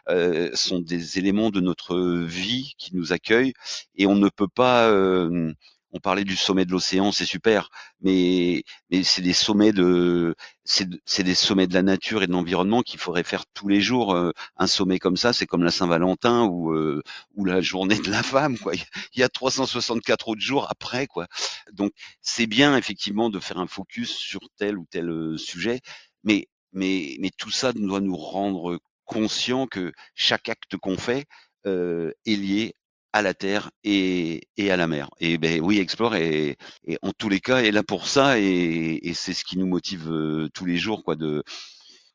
euh, 0.09 0.51
sont 0.55 0.81
des 0.81 1.19
éléments 1.19 1.51
de 1.51 1.61
notre 1.61 1.97
vie 2.27 2.75
qui 2.79 2.95
nous 2.97 3.13
accueillent 3.13 3.55
et 3.97 4.07
on 4.07 4.17
ne 4.17 4.29
peut 4.29 4.49
pas 4.49 4.91
euh, 4.91 5.53
on 5.97 6.01
parlait 6.01 6.25
du 6.25 6.37
sommet 6.37 6.67
de 6.67 6.73
l'océan, 6.73 7.11
c'est 7.11 7.25
super, 7.25 7.71
mais 8.03 8.65
mais 8.91 9.03
c'est 9.03 9.23
des 9.23 9.33
sommets 9.33 9.73
de 9.73 10.35
c'est 10.65 11.23
des 11.23 11.35
sommets 11.35 11.67
de 11.67 11.73
la 11.75 11.83
nature 11.83 12.23
et 12.23 12.27
de 12.27 12.33
l'environnement 12.33 12.83
qu'il 12.83 13.01
faudrait 13.01 13.25
faire 13.25 13.47
tous 13.55 13.69
les 13.69 13.81
jours. 13.81 14.15
Euh, 14.15 14.33
un 14.59 14.67
sommet 14.67 14.99
comme 14.99 15.17
ça, 15.17 15.33
c'est 15.33 15.47
comme 15.47 15.63
la 15.65 15.71
Saint-Valentin 15.71 16.45
ou 16.45 16.73
euh, 16.75 17.03
ou 17.35 17.45
la 17.47 17.63
journée 17.63 17.99
de 17.99 18.11
la 18.11 18.23
femme, 18.23 18.59
quoi. 18.59 18.75
Il 19.15 19.21
y 19.21 19.23
a 19.23 19.29
364 19.31 20.29
autres 20.29 20.41
jours 20.43 20.67
après, 20.71 21.07
quoi. 21.07 21.29
Donc 21.73 21.93
c'est 22.21 22.47
bien 22.47 22.77
effectivement 22.77 23.31
de 23.31 23.41
faire 23.41 23.59
un 23.59 23.67
focus 23.67 24.11
sur 24.11 24.41
tel 24.59 24.77
ou 24.79 24.85
tel 24.91 25.09
euh, 25.09 25.39
sujet, 25.39 25.81
mais 26.25 26.49
mais 26.73 27.17
mais 27.21 27.31
tout 27.39 27.51
ça 27.51 27.73
doit 27.73 28.01
nous 28.01 28.17
rendre 28.17 28.79
conscients 29.07 29.67
que 29.67 29.93
chaque 30.15 30.49
acte 30.51 30.77
qu'on 30.77 30.99
fait 30.99 31.25
est 31.65 32.37
lié 32.37 32.75
à 33.17 33.23
la 33.23 33.33
terre 33.33 33.71
et, 33.83 34.47
à 34.59 34.77
la 34.77 34.87
mer. 34.87 35.09
Et 35.21 35.39
ben 35.39 35.61
oui, 35.63 35.79
Explore 35.79 36.17
est, 36.17 36.59
en 37.01 37.13
tous 37.13 37.31
les 37.31 37.41
cas 37.41 37.59
est 37.59 37.71
là 37.71 37.83
pour 37.83 38.07
ça 38.07 38.39
et, 38.39 39.01
c'est 39.15 39.33
ce 39.33 39.45
qui 39.45 39.59
nous 39.59 39.67
motive 39.67 40.11
euh, 40.11 40.49
tous 40.53 40.67
les 40.67 40.77
jours, 40.77 41.03
quoi, 41.03 41.17
de 41.17 41.43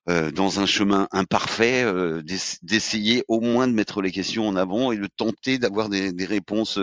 euh, 0.10 0.32
dans 0.32 0.60
un 0.60 0.66
chemin 0.66 1.08
imparfait, 1.12 1.84
euh, 1.84 2.22
d'essayer 2.62 3.24
au 3.28 3.40
moins 3.40 3.68
de 3.68 3.74
mettre 3.74 4.02
les 4.02 4.12
questions 4.12 4.48
en 4.48 4.56
avant 4.56 4.92
et 4.92 4.98
de 4.98 5.08
tenter 5.08 5.58
d'avoir 5.58 5.90
des, 5.90 6.26
réponses, 6.26 6.80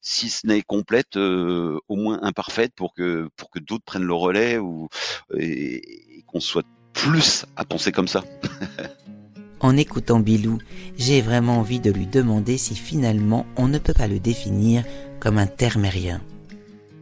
si 0.00 0.30
ce 0.30 0.46
n'est 0.46 0.62
complètes, 0.62 1.16
au 1.16 1.96
moins 1.96 2.20
imparfaites, 2.22 2.74
pour 2.74 2.94
que 2.94 3.28
pour 3.36 3.50
que 3.50 3.58
d'autres 3.58 3.84
prennent 3.84 4.04
le 4.04 4.14
relais 4.14 4.58
ou 4.58 4.88
et 5.36 6.24
qu'on 6.26 6.40
soit 6.40 6.66
plus 6.92 7.44
à 7.56 7.64
penser 7.64 7.90
comme 7.90 8.08
ça. 8.08 8.22
En 9.62 9.76
écoutant 9.76 10.18
Bilou, 10.18 10.58
j'ai 10.98 11.22
vraiment 11.22 11.58
envie 11.58 11.78
de 11.78 11.92
lui 11.92 12.06
demander 12.06 12.58
si 12.58 12.74
finalement 12.74 13.46
on 13.56 13.68
ne 13.68 13.78
peut 13.78 13.94
pas 13.94 14.08
le 14.08 14.18
définir 14.18 14.84
comme 15.20 15.38
un 15.38 15.46
termérien. 15.46 16.20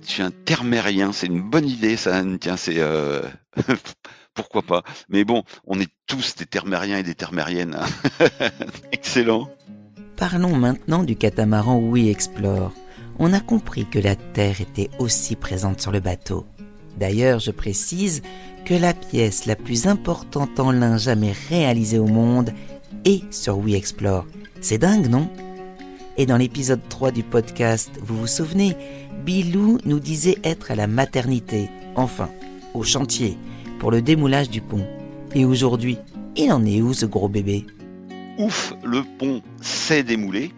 Je 0.07 0.13
suis 0.13 0.23
un 0.23 0.31
termérien, 0.31 1.13
c'est 1.13 1.27
une 1.27 1.41
bonne 1.41 1.67
idée 1.67 1.97
ça, 1.97 2.23
tiens, 2.39 2.57
c'est... 2.57 2.79
Euh... 2.79 3.23
Pourquoi 4.35 4.63
pas 4.63 4.85
Mais 5.09 5.25
bon, 5.25 5.43
on 5.67 5.81
est 5.81 5.91
tous 6.07 6.37
des 6.37 6.47
termériens 6.47 6.99
et 6.99 7.03
des 7.03 7.15
termériennes. 7.15 7.77
Hein. 7.81 8.27
Excellent. 8.93 9.51
Parlons 10.17 10.55
maintenant 10.55 11.03
du 11.03 11.17
catamaran 11.17 11.79
We 11.79 12.09
Explore. 12.09 12.73
On 13.19 13.33
a 13.33 13.41
compris 13.41 13.87
que 13.87 13.99
la 13.99 14.17
Terre 14.17 14.61
était 14.61 14.91
aussi 14.99 15.35
présente 15.35 15.81
sur 15.81 15.93
le 15.93 16.01
bateau. 16.01 16.47
D'ailleurs, 17.01 17.41
je 17.41 17.51
précise 17.51 18.21
que 18.67 18.75
la 18.75 18.93
pièce 18.93 19.47
la 19.47 19.57
plus 19.57 19.87
importante 19.87 20.61
en 20.61 20.71
lin 20.71 20.99
jamais 20.99 21.33
réalisée 21.49 21.99
au 21.99 22.07
monde 22.07 22.53
est 23.07 23.23
sur 23.33 23.59
We 23.59 23.75
Explore. 23.75 24.27
C'est 24.61 24.77
dingue, 24.77 25.09
non? 25.09 25.27
Et 26.19 26.27
dans 26.27 26.37
l'épisode 26.37 26.83
3 26.91 27.11
du 27.13 27.23
podcast, 27.23 27.91
vous 28.03 28.19
vous 28.19 28.27
souvenez, 28.27 28.77
Bilou 29.25 29.79
nous 29.87 29.99
disait 29.99 30.37
être 30.45 30.71
à 30.71 30.75
la 30.75 30.87
maternité, 30.87 31.71
enfin, 31.97 32.29
au 32.75 32.83
chantier, 32.83 33.39
pour 33.79 33.91
le 33.91 34.03
démoulage 34.03 34.51
du 34.51 34.61
pont. 34.61 34.87
Et 35.35 35.47
aujourd'hui, 35.47 35.97
il 36.37 36.53
en 36.53 36.67
est 36.67 36.83
où 36.83 36.93
ce 36.93 37.07
gros 37.07 37.31
bébé? 37.31 37.65
Ouf, 38.37 38.75
le 38.85 39.03
pont 39.19 39.41
s'est 39.63 40.03
démoulé 40.03 40.51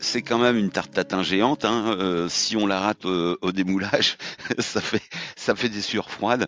c'est 0.00 0.22
quand 0.22 0.38
même 0.38 0.56
une 0.56 0.70
tarte 0.70 0.92
tatin 0.92 1.22
géante. 1.22 1.64
Hein. 1.64 1.96
Euh, 1.98 2.28
si 2.28 2.56
on 2.56 2.66
la 2.66 2.80
rate 2.80 3.04
au, 3.04 3.52
démoulage, 3.52 4.16
ça 4.58 4.80
fait 4.80 5.02
ça 5.36 5.54
fait 5.54 5.68
des 5.68 5.82
sueurs 5.82 6.10
froides. 6.10 6.46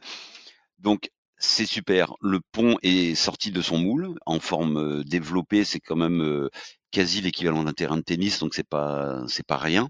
Donc 0.79 1.11
c'est 1.39 1.67
super. 1.67 2.15
Le 2.21 2.41
pont 2.41 2.79
est 2.83 3.15
sorti 3.15 3.51
de 3.53 3.63
son 3.63 3.79
moule 3.79 4.15
en 4.27 4.41
forme 4.41 4.79
euh, 4.79 5.05
développée. 5.05 5.65
C'est 5.65 5.81
quand 5.81 5.97
même 5.97 6.23
euh, 6.23 6.49
quasi 6.91 7.21
l'équivalent 7.21 7.65
d'un 7.65 7.73
terrain 7.73 7.97
de 7.97 8.03
tennis, 8.03 8.39
donc 8.39 8.55
c'est 8.55 8.69
pas 8.69 9.23
c'est 9.29 9.47
pas 9.47 9.59
rien. 9.59 9.89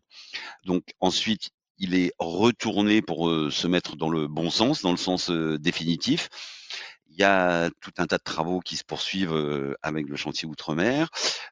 Donc 0.65 0.85
ensuite 1.01 1.51
il 1.79 1.95
est 1.95 2.13
retourné 2.19 3.03
pour 3.03 3.29
se 3.51 3.67
mettre 3.67 3.97
dans 3.97 4.11
le 4.11 4.29
bon 4.29 4.51
sens, 4.51 4.83
dans 4.83 4.93
le 4.93 4.97
sens 4.97 5.31
définitif. 5.31 6.29
Il 7.15 7.21
y 7.21 7.25
a 7.25 7.71
tout 7.81 7.93
un 7.99 8.07
tas 8.07 8.17
de 8.17 8.23
travaux 8.23 8.61
qui 8.61 8.77
se 8.77 8.85
poursuivent 8.85 9.35
euh, 9.35 9.75
avec 9.83 10.09
le 10.09 10.17
chantier 10.17 10.49
Outre-mer. 10.49 11.11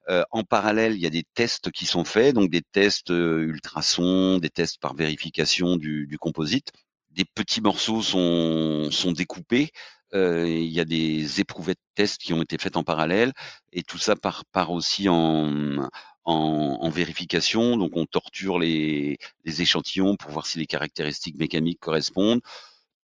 Euh, 0.08 0.24
en 0.30 0.42
parallèle, 0.42 0.94
il 0.94 1.00
y 1.00 1.06
a 1.06 1.10
des 1.10 1.24
tests 1.34 1.70
qui 1.70 1.84
sont 1.84 2.04
faits, 2.04 2.34
donc 2.34 2.50
des 2.50 2.62
tests 2.62 3.10
euh, 3.10 3.42
ultrasons, 3.42 4.38
des 4.38 4.48
tests 4.48 4.78
par 4.80 4.94
vérification 4.94 5.76
du, 5.76 6.06
du 6.06 6.18
composite. 6.18 6.72
Des 7.10 7.26
petits 7.26 7.60
morceaux 7.60 8.02
sont, 8.02 8.90
sont 8.90 9.12
découpés. 9.12 9.70
il 10.14 10.72
y 10.72 10.80
a 10.80 10.84
des 10.86 11.40
éprouvettes 11.40 11.78
tests 11.94 12.18
qui 12.22 12.32
ont 12.32 12.42
été 12.42 12.56
faites 12.58 12.76
en 12.78 12.84
parallèle, 12.84 13.32
et 13.72 13.82
tout 13.82 13.98
ça 13.98 14.16
part, 14.16 14.44
part 14.46 14.70
aussi 14.70 15.08
en, 15.10 15.76
en, 16.24 16.78
en, 16.80 16.88
vérification. 16.90 17.76
Donc 17.76 17.96
on 17.96 18.06
torture 18.06 18.58
les, 18.58 19.18
les 19.44 19.62
échantillons 19.62 20.16
pour 20.16 20.30
voir 20.30 20.46
si 20.46 20.58
les 20.58 20.66
caractéristiques 20.66 21.36
mécaniques 21.36 21.80
correspondent 21.80 22.40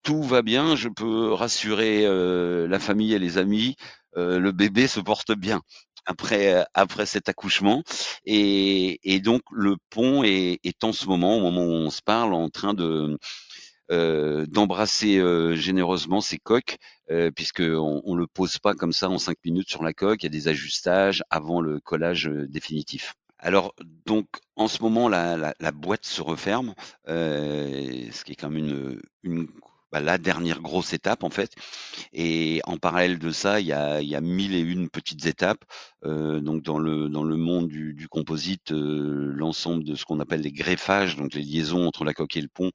tout 0.03 0.23
va 0.23 0.43
bien, 0.43 0.77
je 0.77 0.89
peux 0.89 1.33
rassurer 1.33 2.05
euh, 2.07 2.67
la 2.69 2.79
famille 2.79 3.15
et 3.15 3.19
les 3.19 3.39
amis, 3.39 3.77
euh, 4.17 4.39
le 4.39 4.53
bébé 4.53 4.87
se 4.87 5.01
porte 5.01 5.33
bien 5.33 5.63
après 6.07 6.55
euh, 6.55 6.65
après 6.75 7.07
cet 7.07 7.29
accouchement. 7.29 7.83
Et, 8.27 8.99
et 9.05 9.21
donc 9.21 9.43
le 9.53 9.77
pont 9.91 10.25
est, 10.25 10.59
est, 10.65 10.85
en 10.85 10.93
ce 10.93 11.07
moment 11.07 11.37
au 11.37 11.41
moment 11.41 11.63
où 11.65 11.71
on 11.73 11.91
se 11.91 12.03
parle 12.03 12.35
en 12.35 12.49
train 12.51 12.75
de 12.75 13.19
d'embrasser 13.91 15.21
généreusement 15.55 16.23
ses 16.23 16.39
coques 16.39 16.79
puisque 17.37 17.61
on, 17.61 18.01
on, 18.07 18.15
le 18.15 18.27
pose 18.27 18.59
pas 18.59 18.73
comme 18.73 18.95
ça 18.95 19.11
en 19.11 19.19
cinq 19.19 19.37
minutes 19.45 19.69
sur 19.69 19.83
la 19.83 19.93
coque. 19.93 20.23
Il 20.23 20.27
y 20.27 20.29
a 20.29 20.31
des 20.31 20.49
ajustages 20.49 21.23
avant 21.29 21.61
le 21.61 21.79
collage 21.79 22.25
définitif. 22.49 23.13
Alors 23.39 23.75
donc 24.07 24.29
en 24.57 24.67
ce 24.67 24.81
moment 24.83 25.11
la, 25.11 25.37
la, 25.37 25.55
la 25.61 25.73
boîte 25.73 26.07
se 26.07 26.23
referme 26.23 26.75
ce 27.07 28.25
qui 28.25 28.33
est 28.33 28.37
quand 28.37 28.49
même 28.49 28.65
une, 28.65 29.03
une 29.25 29.47
bah, 29.93 30.01
la 30.01 30.19
dernière 30.19 30.61
grosse 30.61 30.93
étape 30.93 31.23
en 31.23 31.31
fait. 31.31 31.53
Et 32.13 32.61
en 32.65 32.79
parallèle 32.79 33.19
de 33.19 33.31
ça, 33.31 33.61
il 33.61 33.67
y 33.67 33.73
a, 33.73 34.01
il 34.01 34.09
y 34.09 34.17
a 34.17 34.21
mille 34.21 34.55
et 34.55 34.61
une 34.61 34.89
petites 34.89 35.27
étapes. 35.27 35.65
Euh, 36.05 36.41
donc 36.41 36.63
dans 36.63 36.79
le 36.79 37.09
dans 37.09 37.25
le 37.25 37.37
monde 37.37 37.69
du, 37.69 38.09
composite, 38.09 38.73
euh, 38.73 39.33
l'ensemble 39.35 39.85
de 39.85 39.95
ce 39.95 40.05
qu'on 40.05 40.21
appelle 40.21 40.41
les 40.43 40.53
greffages, 40.53 41.17
donc 41.17 41.35
les 41.35 41.43
liaisons 41.43 41.87
entre 41.87 42.05
la 42.05 42.15
coque 42.15 42.37
et 42.37 42.41
le 42.41 42.49
pont, 42.49 42.73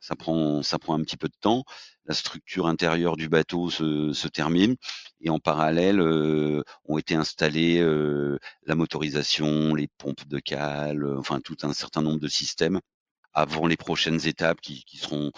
ça 0.00 0.16
prend 0.16 0.62
ça 0.62 0.78
prend 0.78 0.94
un 0.94 1.02
petit 1.02 1.16
peu 1.16 1.28
de 1.28 1.36
temps. 1.40 1.64
La 2.06 2.14
structure 2.14 2.66
intérieure 2.66 3.16
du 3.16 3.28
bateau 3.28 3.70
se, 3.70 4.28
termine 4.28 4.76
et 5.20 5.30
en 5.30 5.38
parallèle 5.38 6.00
euh, 6.00 6.62
ont 6.84 6.98
été 6.98 7.14
installés 7.14 7.80
euh, 7.80 8.38
la 8.66 8.74
motorisation, 8.74 9.74
les 9.74 9.88
pompes 9.98 10.26
de 10.28 10.38
cale, 10.38 11.06
enfin 11.18 11.40
tout 11.40 11.56
un 11.62 11.72
certain 11.72 12.02
nombre 12.02 12.20
de 12.20 12.28
systèmes 12.28 12.80
avant 13.34 13.66
les 13.66 13.76
prochaines 13.76 14.26
étapes 14.26 14.60
qui, 14.60 14.84
seront 14.96 15.32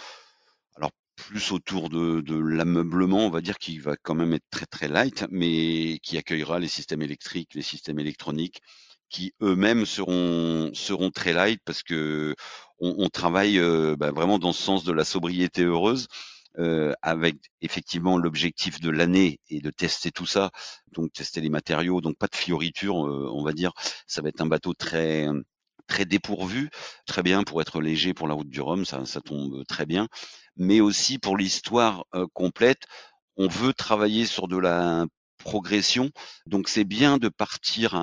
plus 1.17 1.53
autour 1.53 1.89
de, 1.89 2.21
de 2.21 2.37
l'ameublement, 2.37 3.27
on 3.27 3.31
va 3.31 3.41
dire, 3.41 3.59
qui 3.59 3.79
va 3.79 3.97
quand 3.97 4.15
même 4.15 4.35
être 4.35 4.49
très 4.51 4.67
très 4.67 4.89
light, 4.89 5.25
mais 5.31 5.99
qui 6.03 6.19
accueillera 6.19 6.59
les 6.61 6.69
systèmes 6.69 7.03
électriques, 7.03 7.55
les 7.55 7.63
systèmes 7.63 7.99
électroniques, 7.99 8.61
qui 9.11 9.33
eux-mêmes 9.43 9.87
seront 9.87 10.71
seront 10.75 11.11
très 11.11 11.33
light 11.33 11.61
parce 11.65 11.83
que 11.83 12.35
on, 12.79 13.09
travaille 13.09 13.59
euh, 13.59 13.97
bah, 13.99 14.11
vraiment 14.13 14.39
dans 14.39 14.53
ce 14.53 14.63
sens 14.63 14.85
de 14.85 14.93
la 14.93 15.05
sobriété 15.05 15.63
heureuse. 15.65 16.09
Euh, 16.59 16.95
avec 17.03 17.37
effectivement 17.61 18.17
l'objectif 18.17 18.81
de 18.81 18.89
l'année 18.89 19.41
et 19.51 19.61
de 19.61 19.71
tester 19.71 20.11
tout 20.11 20.25
ça, 20.25 20.51
donc 20.93 21.13
tester 21.13 21.43
les 21.43 21.51
matériaux, 21.51 22.01
donc 22.01 22.17
pas 22.17 22.29
de 22.29 22.35
fioritures, 22.35 23.07
euh, 23.07 23.29
on 23.31 23.45
va 23.45 23.53
dire, 23.53 23.73
ça 24.07 24.23
va 24.23 24.31
être 24.31 24.41
un 24.41 24.47
bateau 24.47 24.73
très 24.73 25.27
très 25.87 26.05
dépourvu, 26.05 26.71
très 27.07 27.23
bien 27.23 27.43
pour 27.43 27.61
être 27.61 27.81
léger 27.81 28.15
pour 28.15 28.29
la 28.29 28.35
route 28.35 28.49
du 28.49 28.61
Rhum, 28.61 28.85
ça, 28.85 29.05
tombe 29.25 29.65
très 29.67 29.87
bien, 29.87 30.09
mais 30.57 30.81
aussi 30.81 31.19
pour 31.19 31.37
l'histoire 31.37 32.05
euh, 32.15 32.27
complète, 32.33 32.83
on 33.37 33.49
veut 33.49 33.73
travailler 33.73 34.27
sur 34.27 34.49
de 34.49 34.57
la 34.57 35.07
progression, 35.39 36.11
donc 36.47 36.69
c'est 36.69 36.85
bien 36.85 37.19
de 37.19 37.29
partir 37.29 37.95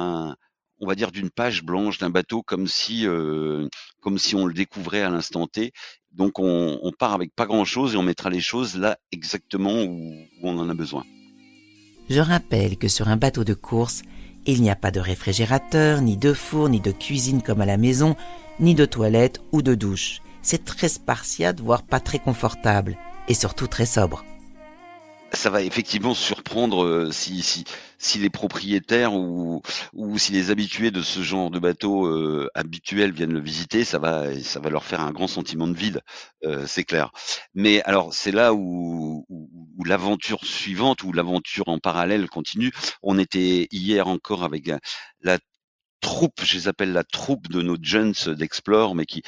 on 0.84 0.88
va 0.88 0.96
dire 0.96 1.12
d'une 1.12 1.30
page 1.30 1.64
blanche 1.64 1.98
d'un 1.98 2.10
bateau 2.10 2.44
comme 2.44 2.68
si 2.68 3.08
euh, 3.08 3.68
comme 4.02 4.18
si 4.18 4.36
on 4.36 4.46
le 4.46 4.54
découvrait 4.54 5.02
à 5.02 5.10
l'instant 5.10 5.48
T. 5.48 5.72
Donc 6.12 6.38
on, 6.38 6.92
part 7.00 7.14
avec 7.14 7.34
pas 7.36 7.46
grand 7.46 7.66
chose 7.66 7.96
et 7.96 7.98
on 7.98 8.04
mettra 8.04 8.30
les 8.30 8.42
choses 8.42 8.78
là 8.78 8.98
exactement 9.12 9.84
où 9.84 10.14
on 10.44 10.60
en 10.60 10.70
a 10.70 10.74
besoin. 10.74 11.04
Je 12.10 12.20
rappelle 12.20 12.78
que 12.78 12.88
sur 12.88 13.08
un 13.08 13.18
bateau 13.18 13.44
de 13.44 13.54
course, 13.54 14.04
il 14.46 14.62
n'y 14.62 14.70
a 14.70 14.76
pas 14.76 14.92
de 14.92 15.00
réfrigérateur, 15.00 16.02
ni 16.02 16.18
de 16.18 16.34
four, 16.34 16.70
ni 16.70 16.80
de 16.80 16.92
cuisine 16.92 17.42
comme 17.42 17.62
à 17.62 17.66
la 17.66 17.78
maison, 17.78 18.16
ni 18.60 18.76
de 18.76 18.86
toilette 18.86 19.42
ou 19.52 19.62
de 19.62 19.76
douche. 19.76 20.22
C'est 20.42 20.66
très 20.66 20.90
spartiate, 20.90 21.62
voire 21.62 21.84
pas 21.84 22.00
très 22.00 22.20
confortable, 22.20 22.98
et 23.28 23.34
surtout 23.34 23.68
très 23.68 23.86
sobre 23.86 24.24
ça 25.36 25.50
va 25.50 25.62
effectivement 25.62 26.14
surprendre 26.14 26.84
euh, 26.84 27.12
si, 27.12 27.42
si, 27.42 27.66
si 28.04 28.20
les 28.20 28.30
propriétaires 28.30 29.14
ou, 29.14 29.62
ou 29.94 30.18
si 30.18 30.32
les 30.34 30.52
habitués 30.52 30.92
de 30.92 31.02
ce 31.02 31.22
genre 31.22 31.50
de 31.50 31.60
bateau 31.60 32.06
euh, 32.06 32.50
habituel 32.54 33.12
viennent 33.12 33.34
le 33.34 33.40
visiter, 33.40 33.84
ça 33.84 34.00
va, 34.00 34.40
ça 34.42 34.60
va 34.60 34.70
leur 34.70 34.84
faire 34.84 35.02
un 35.02 35.12
grand 35.12 35.28
sentiment 35.28 35.68
de 35.68 35.76
vide, 35.76 36.02
euh, 36.46 36.66
c'est 36.68 36.84
clair. 36.84 37.12
Mais 37.54 37.82
alors 37.84 38.14
c'est 38.14 38.32
là 38.32 38.54
où, 38.54 39.26
où, 39.30 39.50
où 39.78 39.84
l'aventure 39.86 40.44
suivante, 40.46 41.04
ou 41.04 41.14
l'aventure 41.14 41.70
en 41.70 41.80
parallèle 41.80 42.30
continue. 42.30 42.72
On 43.02 43.18
était 43.18 43.68
hier 43.72 44.08
encore 44.08 44.44
avec 44.44 44.68
la, 44.68 44.80
la 45.22 45.40
troupe, 46.02 46.42
je 46.44 46.56
les 46.58 46.68
appelle 46.68 46.92
la 46.92 47.04
troupe 47.06 47.48
de 47.48 47.62
nos 47.62 47.78
jeunes 47.82 48.14
d'Explore, 48.28 48.96
mais 48.96 49.06
qui, 49.06 49.24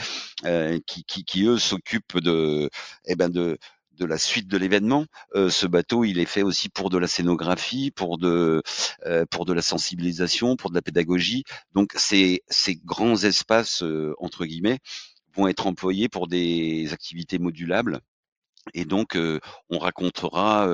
euh, 0.46 0.80
qui, 0.86 1.06
qui, 1.06 1.24
qui, 1.24 1.46
eux 1.46 1.58
s'occupent 1.58 2.20
de, 2.20 2.70
eh 3.06 3.16
ben 3.16 3.30
de, 3.30 3.58
de 3.96 4.06
la 4.06 4.18
suite 4.18 4.48
de 4.48 4.58
l'événement. 4.58 5.06
Euh, 5.36 5.50
ce 5.50 5.68
bateau, 5.68 6.04
il 6.04 6.20
est 6.20 6.26
fait 6.26 6.44
aussi 6.44 6.70
pour 6.70 6.90
de 6.90 6.98
la 6.98 7.08
scénographie, 7.08 7.92
pour 7.92 8.18
de 8.18 8.62
euh, 9.06 9.26
pour 9.30 9.46
de 9.46 9.54
la 9.54 9.62
sensibilisation, 9.62 10.56
pour 10.56 10.70
de 10.70 10.76
la 10.76 10.82
pédagogie. 10.82 11.44
Donc 11.74 11.92
ces 11.96 12.44
ces 12.50 12.76
grands 12.76 13.24
espaces 13.24 13.84
euh, 13.84 14.14
entre 14.20 14.46
guillemets 14.46 14.80
vont 15.36 15.48
être 15.48 15.68
employés 15.68 16.10
pour 16.10 16.28
des 16.28 16.94
activités 16.94 17.40
modulables. 17.40 18.00
Et 18.74 18.86
donc, 18.86 19.16
euh, 19.16 19.40
on 19.70 19.78
racontera 19.78 20.68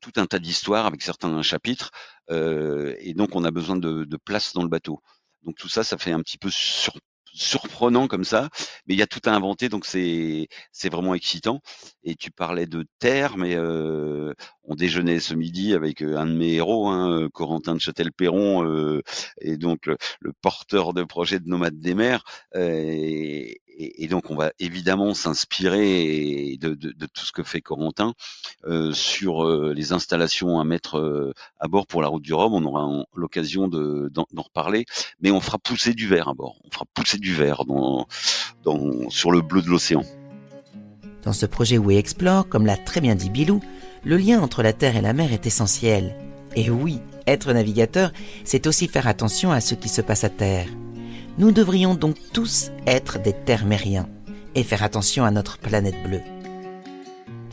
tout 0.00 0.12
un 0.16 0.26
tas 0.26 0.38
d'histoires 0.40 0.86
avec 0.86 1.02
certains 1.02 1.42
chapitres. 1.42 1.90
et 2.30 3.14
donc, 3.14 3.36
on 3.36 3.44
a 3.44 3.50
besoin 3.50 3.76
de, 3.76 4.04
de, 4.04 4.16
place 4.16 4.52
dans 4.54 4.62
le 4.62 4.68
bateau. 4.68 5.00
Donc 5.44 5.56
tout 5.56 5.68
ça, 5.68 5.84
ça 5.84 5.98
fait 5.98 6.12
un 6.12 6.20
petit 6.20 6.38
peu 6.38 6.50
sur, 6.50 6.94
surprenant 7.34 8.06
comme 8.06 8.24
ça, 8.24 8.48
mais 8.86 8.94
il 8.94 8.98
y 8.98 9.02
a 9.02 9.06
tout 9.06 9.20
à 9.24 9.32
inventer, 9.32 9.68
donc 9.68 9.84
c'est 9.84 10.48
c'est 10.72 10.88
vraiment 10.88 11.14
excitant. 11.14 11.60
Et 12.04 12.14
tu 12.14 12.30
parlais 12.30 12.66
de 12.66 12.86
terre, 12.98 13.36
mais 13.36 13.56
euh, 13.56 14.32
on 14.62 14.74
déjeunait 14.74 15.20
ce 15.20 15.34
midi 15.34 15.74
avec 15.74 16.02
euh, 16.02 16.16
un 16.16 16.26
de 16.26 16.34
mes 16.34 16.54
héros, 16.54 16.88
hein, 16.88 17.28
Corentin 17.32 17.74
de 17.74 17.80
Châtel-Perron, 17.80 18.64
euh, 18.66 19.02
et 19.40 19.56
donc 19.56 19.86
le, 19.86 19.96
le, 20.20 20.32
porteur 20.32 20.94
de 20.94 21.02
projet 21.04 21.40
de 21.40 21.48
Nomades 21.48 21.78
des 21.78 21.94
mers. 21.94 22.24
Et, 22.54 23.60
et, 23.76 24.08
donc 24.08 24.30
on 24.30 24.36
va 24.36 24.52
évidemment 24.58 25.14
s'inspirer 25.14 26.56
de, 26.60 26.74
tout 27.06 27.24
ce 27.24 27.32
que 27.32 27.42
fait 27.42 27.60
Corentin 27.60 28.14
euh, 28.66 28.92
sur 28.92 29.44
euh, 29.44 29.72
les 29.74 29.92
installations 29.92 30.60
à 30.60 30.64
mettre 30.64 30.98
euh, 30.98 31.32
à 31.58 31.68
bord 31.68 31.86
pour 31.86 32.02
la 32.02 32.08
route 32.08 32.22
du 32.22 32.34
Rhum. 32.34 32.54
On 32.54 32.64
aura 32.64 33.04
l'occasion 33.14 33.68
d'en 33.68 34.26
reparler, 34.36 34.86
mais 35.20 35.30
on 35.30 35.40
fera 35.40 35.58
pousser 35.58 35.94
du 35.94 36.06
verre 36.06 36.28
à 36.28 36.34
bord. 36.34 36.56
On 36.64 36.70
fera 36.70 36.84
pousser 36.94 37.18
du 37.18 37.34
verre 37.34 37.62
sur 39.10 39.32
le 39.32 39.40
bleu 39.40 39.62
de 39.62 39.68
l'océan. 39.68 40.02
Dans 41.22 41.32
ce 41.32 41.46
projet 41.46 41.78
We 41.78 41.96
Explore, 41.96 42.48
comme 42.48 42.66
l'a 42.66 42.76
très 42.76 43.00
bien 43.00 43.14
dit 43.14 43.30
Bilou, 43.30 43.60
le 44.04 44.18
lien 44.18 44.42
entre 44.42 44.62
la 44.62 44.74
terre 44.74 44.96
et 44.96 45.00
la 45.00 45.14
mer 45.14 45.32
est 45.32 45.46
essentiel. 45.46 46.16
Et 46.54 46.70
oui, 46.70 47.00
être 47.26 47.52
navigateur, 47.52 48.12
c'est 48.44 48.66
aussi 48.66 48.88
faire 48.88 49.08
attention 49.08 49.50
à 49.50 49.60
ce 49.60 49.74
qui 49.74 49.88
se 49.88 50.02
passe 50.02 50.24
à 50.24 50.28
terre. 50.28 50.68
Nous 51.36 51.50
devrions 51.50 51.94
donc 51.94 52.14
tous 52.32 52.70
être 52.86 53.20
des 53.20 53.32
termériens 53.32 54.08
et 54.54 54.62
faire 54.62 54.84
attention 54.84 55.24
à 55.24 55.32
notre 55.32 55.58
planète 55.58 56.00
bleue. 56.04 56.22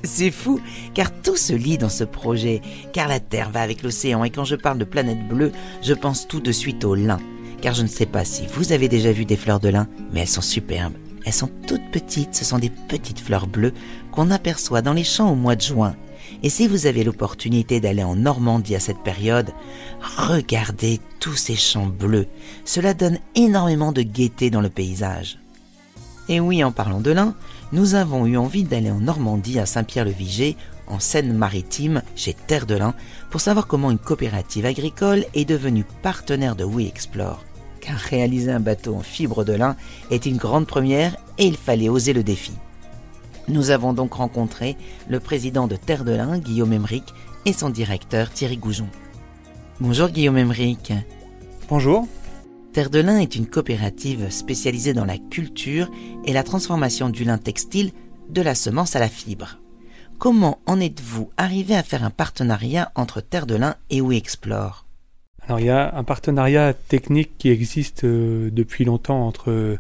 C'est 0.04 0.30
fou, 0.30 0.60
car 0.94 1.12
tout 1.22 1.36
se 1.36 1.54
lit 1.54 1.80
dans 1.80 1.90
ce 1.90 2.04
projet, 2.04 2.62
car 2.94 3.08
la 3.08 3.20
Terre 3.20 3.50
va 3.50 3.62
avec 3.62 3.82
l'océan, 3.82 4.24
et 4.24 4.30
quand 4.30 4.46
je 4.46 4.56
parle 4.56 4.78
de 4.78 4.84
planète 4.84 5.28
bleue, 5.28 5.52
je 5.82 5.94
pense 5.94 6.28
tout 6.28 6.40
de 6.40 6.52
suite 6.52 6.84
au 6.86 6.94
lin, 6.94 7.20
car 7.62 7.74
je 7.74 7.82
ne 7.82 7.88
sais 7.88 8.06
pas 8.06 8.24
si 8.24 8.44
vous 8.54 8.72
avez 8.72 8.88
déjà 8.88 9.12
vu 9.12 9.26
des 9.26 9.36
fleurs 9.36 9.60
de 9.60 9.70
lin, 9.70 9.88
mais 10.12 10.22
elles 10.22 10.28
sont 10.28 10.42
superbes. 10.42 10.94
Elles 11.26 11.34
sont 11.34 11.52
toutes 11.68 11.92
petites, 11.92 12.36
ce 12.36 12.46
sont 12.46 12.60
des 12.60 12.72
petites 12.72 13.20
fleurs 13.20 13.48
bleues 13.48 13.74
qu'on 14.12 14.32
aperçoit 14.32 14.82
dans 14.82 14.94
les 14.94 15.04
champs 15.04 15.32
au 15.32 15.36
mois 15.36 15.56
de 15.56 15.62
juin. 15.62 15.96
Et 16.44 16.50
si 16.50 16.68
vous 16.68 16.88
avez 16.88 17.04
l'opportunité 17.04 17.80
d'aller 17.80 18.04
en 18.04 18.16
Normandie 18.16 18.76
à 18.76 18.80
cette 18.80 19.04
période, 19.04 19.52
regardez 20.18 21.00
tous 21.20 21.36
ces 21.36 21.56
champs 21.56 21.88
bleus. 21.88 22.28
Cela 22.66 22.94
donne 22.94 23.20
énormément 23.36 23.92
de 23.92 24.02
gaieté 24.02 24.50
dans 24.50 24.62
le 24.62 24.70
paysage. 24.70 25.38
Et 26.30 26.40
oui, 26.40 26.64
en 26.64 26.72
parlant 26.72 27.02
de 27.02 27.12
lin, 27.12 27.36
nous 27.72 27.96
avons 27.96 28.26
eu 28.26 28.38
envie 28.38 28.64
d'aller 28.64 28.90
en 28.90 29.00
Normandie 29.00 29.60
à 29.60 29.66
Saint-Pierre-le-Viger, 29.66 30.56
en 30.88 31.00
Seine-Maritime, 31.00 32.02
chez 32.16 32.34
Terre 32.34 32.66
de 32.66 32.76
Lin, 32.76 32.94
pour 33.30 33.42
savoir 33.42 33.68
comment 33.68 33.92
une 33.92 33.98
coopérative 33.98 34.66
agricole 34.66 35.26
est 35.34 35.46
devenue 35.46 35.86
partenaire 36.02 36.56
de 36.56 36.64
We 36.64 36.88
Explore. 36.88 37.44
Car 37.82 37.98
réaliser 37.98 38.52
un 38.52 38.60
bateau 38.60 38.96
en 38.96 39.02
fibre 39.02 39.44
de 39.44 39.54
lin 39.54 39.76
est 40.12 40.26
une 40.26 40.38
grande 40.38 40.68
première 40.68 41.16
et 41.38 41.46
il 41.46 41.58
fallait 41.58 41.90
oser 41.90 42.14
le 42.14 42.24
défi. 42.24 42.52
Nous 43.48 43.70
avons 43.70 43.94
donc 43.94 44.14
rencontré 44.14 44.78
le 45.10 45.20
président 45.20 45.68
de 45.68 45.76
Terre 45.76 46.06
de 46.06 46.12
Lin, 46.12 46.40
Guillaume 46.40 46.74
Emeric, 46.74 47.14
et 47.46 47.54
son 47.54 47.70
directeur 47.70 48.30
Thierry 48.30 48.58
Goujon. 48.58 48.88
Bonjour 49.80 50.10
Guillaume 50.10 50.38
Emeric. 50.38 50.94
Bonjour. 51.70 52.08
Terre 52.74 52.90
de 52.90 53.00
Lin 53.00 53.18
est 53.18 53.36
une 53.36 53.48
coopérative 53.48 54.30
spécialisée 54.30 54.94
dans 54.94 55.06
la 55.06 55.18
culture 55.18 55.90
et 56.26 56.34
la 56.34 56.44
transformation 56.44 57.10
du 57.10 57.24
lin 57.24 57.38
textile 57.38 57.92
de 58.30 58.42
la 58.42 58.56
semence 58.56 58.96
à 58.96 59.00
la 59.00 59.10
fibre. 59.10 59.58
Comment 60.20 60.60
en 60.68 60.80
êtes-vous 60.80 61.32
arrivé 61.36 61.76
à 61.76 61.84
faire 61.84 62.04
un 62.04 62.12
partenariat 62.12 62.92
entre 62.96 63.22
Terre 63.22 63.48
de 63.48 63.56
Lin 63.56 63.76
et 63.90 64.02
We 64.02 64.18
Explore 64.18 64.86
Alors 65.48 65.60
il 65.60 65.66
y 65.66 65.70
a 65.70 65.94
un 65.96 66.04
partenariat 66.04 66.74
technique 66.74 67.38
qui 67.38 67.50
existe 67.50 68.04
euh, 68.04 68.50
depuis 68.52 68.86
longtemps 68.86 69.26
entre 69.26 69.80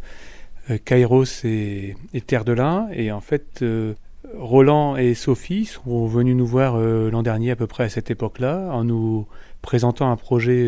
Kairos 0.85 1.43
et, 1.43 1.95
Terre 2.27 2.45
de 2.45 2.53
Lin 2.53 2.87
et 2.93 3.11
en 3.11 3.21
fait 3.21 3.61
euh, 3.61 3.93
Roland 4.37 4.95
et 4.95 5.13
Sophie 5.13 5.65
sont 5.65 6.05
venus 6.05 6.35
nous 6.35 6.45
voir 6.45 6.77
l'an 6.77 7.23
dernier 7.23 7.51
à 7.51 7.55
peu 7.55 7.67
près 7.67 7.83
à 7.85 7.89
cette 7.89 8.11
époque-là 8.11 8.69
en 8.71 8.83
nous 8.83 9.27
présentant 9.61 10.11
un 10.11 10.15
projet 10.15 10.63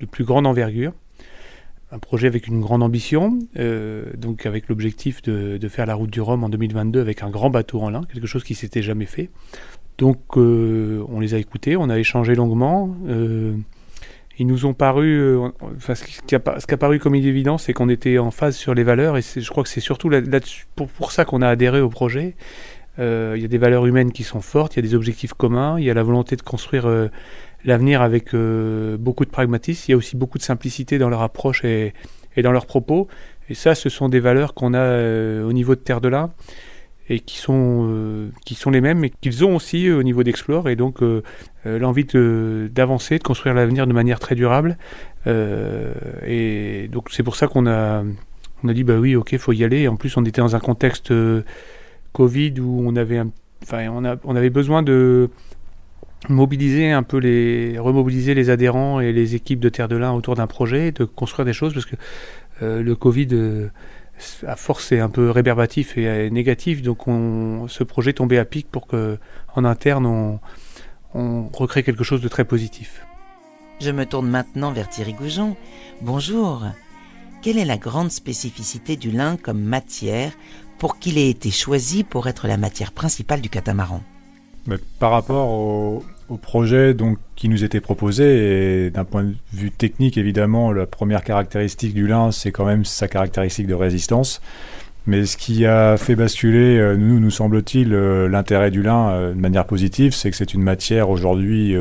de 0.00 0.06
plus 0.06 0.24
grande 0.24 0.46
envergure 0.46 0.92
un 1.92 1.98
projet 1.98 2.26
avec 2.26 2.46
une 2.46 2.60
grande 2.60 2.82
ambition, 2.82 3.38
euh, 3.58 4.06
donc 4.16 4.46
avec 4.46 4.68
l'objectif 4.68 5.20
de, 5.22 5.68
faire 5.68 5.84
la 5.84 5.94
route 5.94 6.10
du 6.10 6.22
Rhum 6.22 6.42
en 6.42 6.48
2022 6.48 7.00
avec 7.00 7.22
un 7.22 7.28
grand 7.28 7.50
bateau 7.50 7.80
en 7.82 7.90
lin, 7.90 8.00
quelque 8.10 8.26
chose 8.26 8.44
qui 8.44 8.54
s'était 8.54 8.82
jamais 8.82 9.04
fait. 9.04 9.28
Donc 9.98 10.18
euh, 10.36 11.04
on 11.08 11.20
les 11.20 11.34
a 11.34 11.38
écoutés, 11.38 11.76
on 11.76 11.90
a 11.90 11.98
échangé 11.98 12.34
longuement. 12.34 12.96
Euh, 13.06 13.54
ils 14.38 14.46
nous 14.46 14.66
ont 14.66 14.74
paru, 14.74 15.36
enfin, 15.76 15.94
ce, 15.94 16.04
qui 16.04 16.34
a, 16.34 16.40
a 16.44 16.76
paru 16.76 16.98
comme 16.98 17.14
évident, 17.14 17.58
c'est 17.58 17.72
qu'on 17.72 17.88
était 17.88 18.18
en 18.18 18.30
phase 18.30 18.56
sur 18.56 18.74
les 18.74 18.82
valeurs, 18.82 19.16
et 19.16 19.22
je 19.22 19.48
crois 19.50 19.62
que 19.62 19.68
c'est 19.68 19.80
surtout 19.80 20.10
pour, 20.74 21.12
ça 21.12 21.24
qu'on 21.24 21.42
a 21.42 21.48
adhéré 21.48 21.80
au 21.80 21.88
projet. 21.88 22.34
Il 22.98 23.38
y 23.38 23.44
a 23.44 23.48
des 23.48 23.58
valeurs 23.58 23.86
humaines 23.86 24.10
qui 24.10 24.22
sont 24.22 24.40
fortes, 24.40 24.74
il 24.74 24.78
y 24.78 24.86
a 24.86 24.88
des 24.88 24.94
objectifs 24.94 25.34
communs, 25.34 25.78
il 25.78 25.84
y 25.84 25.90
a 25.90 25.94
la 25.94 26.02
volonté 26.02 26.36
de 26.36 26.42
construire 26.42 26.86
l'avenir 27.64 28.02
avec 28.02 28.34
euh, 28.34 28.96
beaucoup 28.96 29.24
de 29.24 29.30
pragmatisme. 29.30 29.84
Il 29.88 29.90
y 29.92 29.94
a 29.94 29.96
aussi 29.96 30.16
beaucoup 30.16 30.38
de 30.38 30.42
simplicité 30.42 30.98
dans 30.98 31.08
leur 31.08 31.22
approche 31.22 31.64
et, 31.64 31.92
dans 32.42 32.52
leurs 32.52 32.66
propos. 32.66 33.08
Et 33.48 33.54
ça, 33.54 33.74
ce 33.74 33.88
sont 33.88 34.08
des 34.08 34.20
valeurs 34.20 34.54
qu'on 34.54 34.74
a 34.74 34.78
euh, 34.78 35.44
au 35.44 35.52
niveau 35.52 35.74
de 35.74 35.80
Terre 35.80 36.00
de 36.00 36.08
l'Ain 36.08 36.32
et 37.12 37.20
qui 37.20 37.38
sont, 37.38 37.86
euh, 37.88 38.28
qui 38.44 38.54
sont 38.54 38.70
les 38.70 38.80
mêmes, 38.80 38.98
mais 38.98 39.10
qu'ils 39.10 39.44
ont 39.44 39.56
aussi 39.56 39.90
au 39.90 40.02
niveau 40.02 40.22
d'Explore. 40.22 40.68
Et 40.68 40.76
donc, 40.76 41.00
l'envie 41.64 42.04
d'avancer, 42.04 43.18
de, 43.18 43.22
construire 43.22 43.54
l'avenir 43.54 43.86
de 43.86 43.92
manière 43.92 44.18
très 44.18 44.34
durable. 44.34 44.76
et 45.26 46.88
donc, 46.90 47.08
c'est 47.10 47.22
pour 47.22 47.36
ça 47.36 47.46
qu'on 47.46 47.66
a, 47.66 48.02
on 48.64 48.68
a 48.68 48.72
dit, 48.72 48.84
bah 48.84 48.98
oui, 48.98 49.14
ok, 49.14 49.36
faut 49.38 49.52
y 49.52 49.64
aller. 49.64 49.88
En 49.88 49.96
plus, 49.96 50.16
on 50.16 50.24
était 50.24 50.40
dans 50.40 50.56
un 50.56 50.60
contexte 50.60 51.12
Covid 52.12 52.54
où 52.60 52.82
on 52.86 52.96
avait, 52.96 53.20
enfin, 53.62 53.88
on, 53.90 54.04
a, 54.04 54.16
on 54.24 54.36
avait 54.36 54.50
besoin 54.50 54.82
de 54.82 55.30
mobiliser 56.28 56.90
un 56.90 57.02
peu 57.02 57.18
les 57.18 57.78
remobiliser 57.78 58.34
les 58.34 58.50
adhérents 58.50 59.00
et 59.00 59.12
les 59.12 59.34
équipes 59.34 59.60
de 59.60 59.68
Terre 59.68 59.88
de 59.88 59.96
Lin 59.96 60.12
autour 60.12 60.34
d'un 60.34 60.46
projet, 60.46 60.92
de 60.92 61.04
construire 61.04 61.44
des 61.44 61.52
choses 61.52 61.74
parce 61.74 61.86
que 61.86 61.96
euh, 62.62 62.82
le 62.82 62.94
Covid 62.94 63.28
euh, 63.32 63.68
à 64.46 64.56
force 64.56 64.92
est 64.92 65.00
un 65.00 65.08
peu 65.08 65.30
réverbatif 65.30 65.96
et 65.98 66.30
négatif, 66.30 66.82
donc 66.82 67.08
on, 67.08 67.68
ce 67.68 67.84
projet 67.84 68.12
tombait 68.12 68.38
à 68.38 68.44
pic 68.44 68.70
pour 68.70 68.86
que 68.86 69.18
en 69.54 69.64
interne 69.64 70.06
on, 70.06 70.40
on 71.14 71.48
recrée 71.48 71.82
quelque 71.82 72.04
chose 72.04 72.20
de 72.20 72.28
très 72.28 72.44
positif. 72.44 73.04
Je 73.80 73.90
me 73.90 74.06
tourne 74.06 74.28
maintenant 74.28 74.72
vers 74.72 74.88
Thierry 74.88 75.12
Goujon. 75.12 75.56
Bonjour. 76.00 76.64
Quelle 77.42 77.58
est 77.58 77.64
la 77.64 77.78
grande 77.78 78.12
spécificité 78.12 78.96
du 78.96 79.10
lin 79.10 79.36
comme 79.36 79.60
matière 79.60 80.32
pour 80.78 80.98
qu'il 80.98 81.18
ait 81.18 81.28
été 81.28 81.50
choisi 81.50 82.04
pour 82.04 82.28
être 82.28 82.46
la 82.46 82.56
matière 82.56 82.92
principale 82.92 83.40
du 83.40 83.48
catamaran? 83.48 84.00
Par 85.00 85.10
rapport 85.10 85.48
au, 85.48 86.04
projet 86.40 86.94
donc, 86.94 87.18
qui 87.36 87.48
nous 87.48 87.64
était 87.64 87.80
proposé, 87.80 88.86
et 88.86 88.90
d'un 88.90 89.04
point 89.04 89.24
de 89.24 89.34
vue 89.52 89.70
technique, 89.70 90.16
évidemment, 90.16 90.72
la 90.72 90.86
première 90.86 91.24
caractéristique 91.24 91.94
du 91.94 92.06
lin, 92.06 92.32
c'est 92.32 92.52
quand 92.52 92.64
même 92.64 92.84
sa 92.84 93.08
caractéristique 93.08 93.66
de 93.66 93.74
résistance. 93.74 94.40
Mais 95.06 95.26
ce 95.26 95.36
qui 95.36 95.66
a 95.66 95.96
fait 95.96 96.14
basculer, 96.14 96.78
euh, 96.78 96.96
nous, 96.96 97.18
nous 97.18 97.30
semble-t-il, 97.30 97.92
euh, 97.92 98.28
l'intérêt 98.28 98.70
du 98.70 98.82
lin 98.82 99.10
euh, 99.10 99.34
de 99.34 99.40
manière 99.40 99.64
positive, 99.64 100.14
c'est 100.14 100.30
que 100.30 100.36
c'est 100.36 100.54
une 100.54 100.62
matière 100.62 101.10
aujourd'hui 101.10 101.74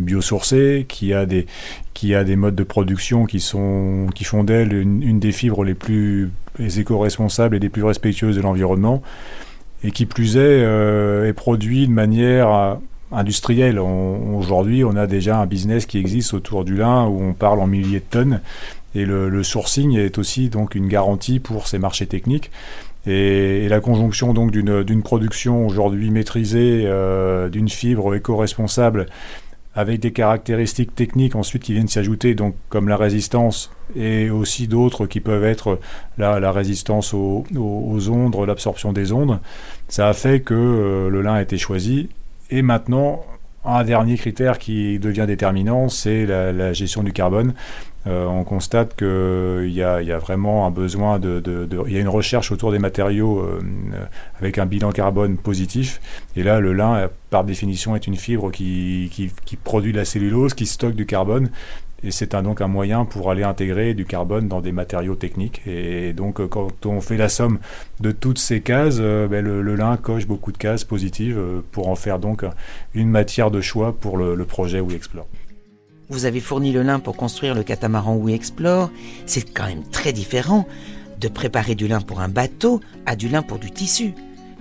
biosourcée, 0.00 0.86
qui 0.88 1.14
a, 1.14 1.26
des, 1.26 1.46
qui 1.94 2.14
a 2.14 2.24
des 2.24 2.34
modes 2.34 2.56
de 2.56 2.64
production 2.64 3.26
qui, 3.26 3.38
sont, 3.38 4.06
qui 4.14 4.24
font 4.24 4.42
d'elle 4.42 4.72
une, 4.72 5.20
des 5.20 5.30
fibres 5.30 5.62
les 5.62 5.74
plus 5.74 6.30
éco-responsables 6.58 7.54
et 7.54 7.58
les 7.60 7.68
plus 7.68 7.84
respectueuses 7.84 8.36
de 8.36 8.40
l'environnement 8.40 9.02
et 9.84 9.90
qui 9.90 10.06
plus 10.06 10.36
est, 10.36 10.60
est 11.28 11.32
produit 11.32 11.86
de 11.86 11.92
manière 11.92 12.78
industrielle. 13.12 13.78
Aujourd'hui, 13.78 14.84
on 14.84 14.96
a 14.96 15.06
déjà 15.06 15.38
un 15.38 15.46
business 15.46 15.86
qui 15.86 15.98
existe 15.98 16.34
autour 16.34 16.64
du 16.64 16.76
lin 16.76 17.06
où 17.06 17.22
on 17.22 17.32
parle 17.32 17.60
en 17.60 17.66
milliers 17.66 18.00
de 18.00 18.04
tonnes 18.10 18.40
et 18.94 19.06
le, 19.06 19.42
sourcing 19.42 19.96
est 19.96 20.18
aussi 20.18 20.48
donc 20.48 20.74
une 20.74 20.88
garantie 20.88 21.40
pour 21.40 21.66
ces 21.66 21.78
marchés 21.78 22.06
techniques. 22.06 22.50
Et, 23.06 23.68
la 23.68 23.80
conjonction 23.80 24.34
donc 24.34 24.50
d'une 24.52 25.02
production 25.02 25.66
aujourd'hui 25.66 26.10
maîtrisée, 26.10 26.84
euh, 26.84 27.48
d'une 27.48 27.68
fibre 27.68 28.14
éco-responsable 28.14 29.06
avec 29.74 30.00
des 30.00 30.12
caractéristiques 30.12 30.94
techniques 30.94 31.34
ensuite 31.34 31.62
qui 31.62 31.72
viennent 31.72 31.88
s'y 31.88 31.98
ajouter, 31.98 32.34
donc 32.34 32.54
comme 32.68 32.88
la 32.88 32.98
résistance 32.98 33.70
et 33.96 34.28
aussi 34.28 34.68
d'autres 34.68 35.06
qui 35.06 35.20
peuvent 35.20 35.44
être 35.44 35.78
la, 36.18 36.40
la 36.40 36.52
résistance 36.52 37.14
aux, 37.14 37.44
aux, 37.56 38.08
ondes, 38.10 38.36
l'absorption 38.46 38.92
des 38.92 39.12
ondes. 39.12 39.40
Ça 39.88 40.08
a 40.08 40.12
fait 40.12 40.40
que 40.40 40.52
euh, 40.52 41.08
le 41.08 41.22
lin 41.22 41.34
a 41.34 41.42
été 41.42 41.56
choisi. 41.56 42.10
Et 42.52 42.60
maintenant, 42.60 43.24
un 43.64 43.82
dernier 43.82 44.18
critère 44.18 44.58
qui 44.58 44.98
devient 44.98 45.24
déterminant, 45.26 45.88
c'est 45.88 46.26
la, 46.26 46.74
gestion 46.74 47.02
du 47.02 47.14
carbone. 47.14 47.54
Euh, 48.06 48.26
on 48.26 48.44
constate 48.44 48.94
qu'il 48.94 49.72
y, 49.72 49.82
a 49.82 50.18
vraiment 50.18 50.66
un 50.66 50.70
besoin 50.70 51.18
de, 51.18 51.42
Il 51.86 51.92
y 51.94 51.96
a 51.96 52.00
une 52.00 52.10
recherche 52.10 52.52
autour 52.52 52.70
des 52.70 52.78
matériaux 52.78 53.40
euh, 53.40 53.62
avec 54.38 54.58
un 54.58 54.66
bilan 54.66 54.92
carbone 54.92 55.38
positif. 55.38 55.98
Et 56.36 56.42
là, 56.42 56.60
le 56.60 56.74
lin, 56.74 57.08
par 57.30 57.44
définition, 57.44 57.96
est 57.96 58.06
une 58.06 58.16
fibre 58.16 58.50
qui 58.50 59.30
produit 59.64 59.92
de 59.92 59.96
la 59.96 60.04
cellulose, 60.04 60.52
qui 60.52 60.66
stocke 60.66 60.94
du 60.94 61.06
carbone. 61.06 61.48
Et 62.04 62.10
c'est 62.10 62.34
donc 62.34 62.60
un 62.60 62.66
moyen 62.66 63.04
pour 63.04 63.30
aller 63.30 63.44
intégrer 63.44 63.94
du 63.94 64.04
carbone 64.04 64.48
dans 64.48 64.60
des 64.60 64.72
matériaux 64.72 65.14
techniques. 65.14 65.62
Et 65.66 66.12
donc, 66.12 66.40
euh, 66.40 66.48
quand 66.48 66.70
on 66.84 67.00
fait 67.00 67.16
la 67.16 67.28
somme 67.28 67.58
de 68.00 68.10
toutes 68.10 68.38
ces 68.38 68.60
cases, 68.60 68.96
euh, 68.98 69.28
ben, 69.28 69.44
le, 69.44 69.76
lin 69.76 69.96
coche 69.96 70.26
beaucoup 70.26 70.50
de 70.50 70.58
cases 70.58 70.84
positives 70.84 71.38
euh, 71.38 71.60
pour 71.70 71.88
en 71.88 71.94
faire 71.94 72.18
donc 72.18 72.44
une 72.94 73.08
matière 73.08 73.50
de 73.50 73.60
choix 73.60 73.92
pour 73.92 74.16
le, 74.16 74.42
projet 74.44 74.80
We 74.80 74.96
Explore. 74.96 75.26
Vous 76.08 76.24
avez 76.24 76.40
fourni 76.40 76.72
le 76.72 76.82
lin 76.82 76.98
pour 76.98 77.16
construire 77.16 77.54
le 77.54 77.62
catamaran 77.62 78.16
We 78.16 78.34
Explore. 78.34 78.90
C'est 79.24 79.52
quand 79.54 79.66
même 79.66 79.84
très 79.84 80.12
différent 80.12 80.66
de 81.20 81.28
préparer 81.28 81.76
du 81.76 81.86
lin 81.86 82.00
pour 82.00 82.20
un 82.20 82.28
bateau 82.28 82.80
à 83.06 83.14
du 83.14 83.28
lin 83.28 83.42
pour 83.42 83.58
du 83.58 83.70
tissu. 83.70 84.12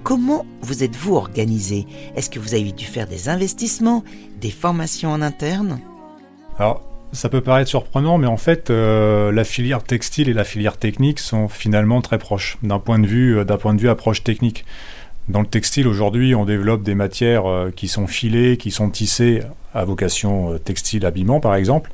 Comment 0.04 0.46
vous 0.62 0.84
êtes-vous 0.84 1.16
organisé? 1.16 1.88
Est-ce 2.16 2.30
que 2.30 2.40
vous 2.40 2.54
avez 2.54 2.72
dû 2.72 2.86
faire 2.86 3.08
des 3.08 3.28
investissements, 3.28 4.04
des 4.40 4.52
formations 4.52 5.12
en 5.12 5.22
interne? 5.22 5.80
Alors, 6.58 6.91
ça 7.14 7.30
peut 7.30 7.42
paraître 7.42 7.70
surprenant, 7.70 8.18
mais 8.18 8.28
en 8.28 8.38
fait, 8.38 8.70
euh, 8.70 9.32
la 9.32 9.44
filière 9.44 9.84
textile 9.84 10.30
et 10.30 10.34
la 10.34 10.44
filière 10.44 10.78
technique 10.78 11.20
sont 11.20 11.50
finalement 11.50 12.02
très 12.02 12.18
proches 12.18 12.58
d'un 12.64 12.80
point 12.80 13.00
de 13.00 13.08
vue, 13.08 13.38
euh, 13.38 13.44
d'un 13.44 13.58
point 13.58 13.74
de 13.74 13.82
vue 13.82 13.90
approche 13.90 14.24
technique. 14.24 14.66
Dans 15.28 15.42
le 15.42 15.48
textile 15.48 15.88
aujourd'hui, 15.88 16.36
on 16.36 16.46
développe 16.46 16.84
des 16.84 16.96
matières 16.96 17.46
euh, 17.46 17.72
qui 17.72 17.88
sont 17.88 18.08
filées, 18.08 18.58
qui 18.58 18.72
sont 18.72 18.90
tissées 18.90 19.42
à 19.74 19.84
vocation 19.84 20.58
textile, 20.64 21.06
habillement 21.06 21.40
par 21.40 21.56
exemple. 21.56 21.92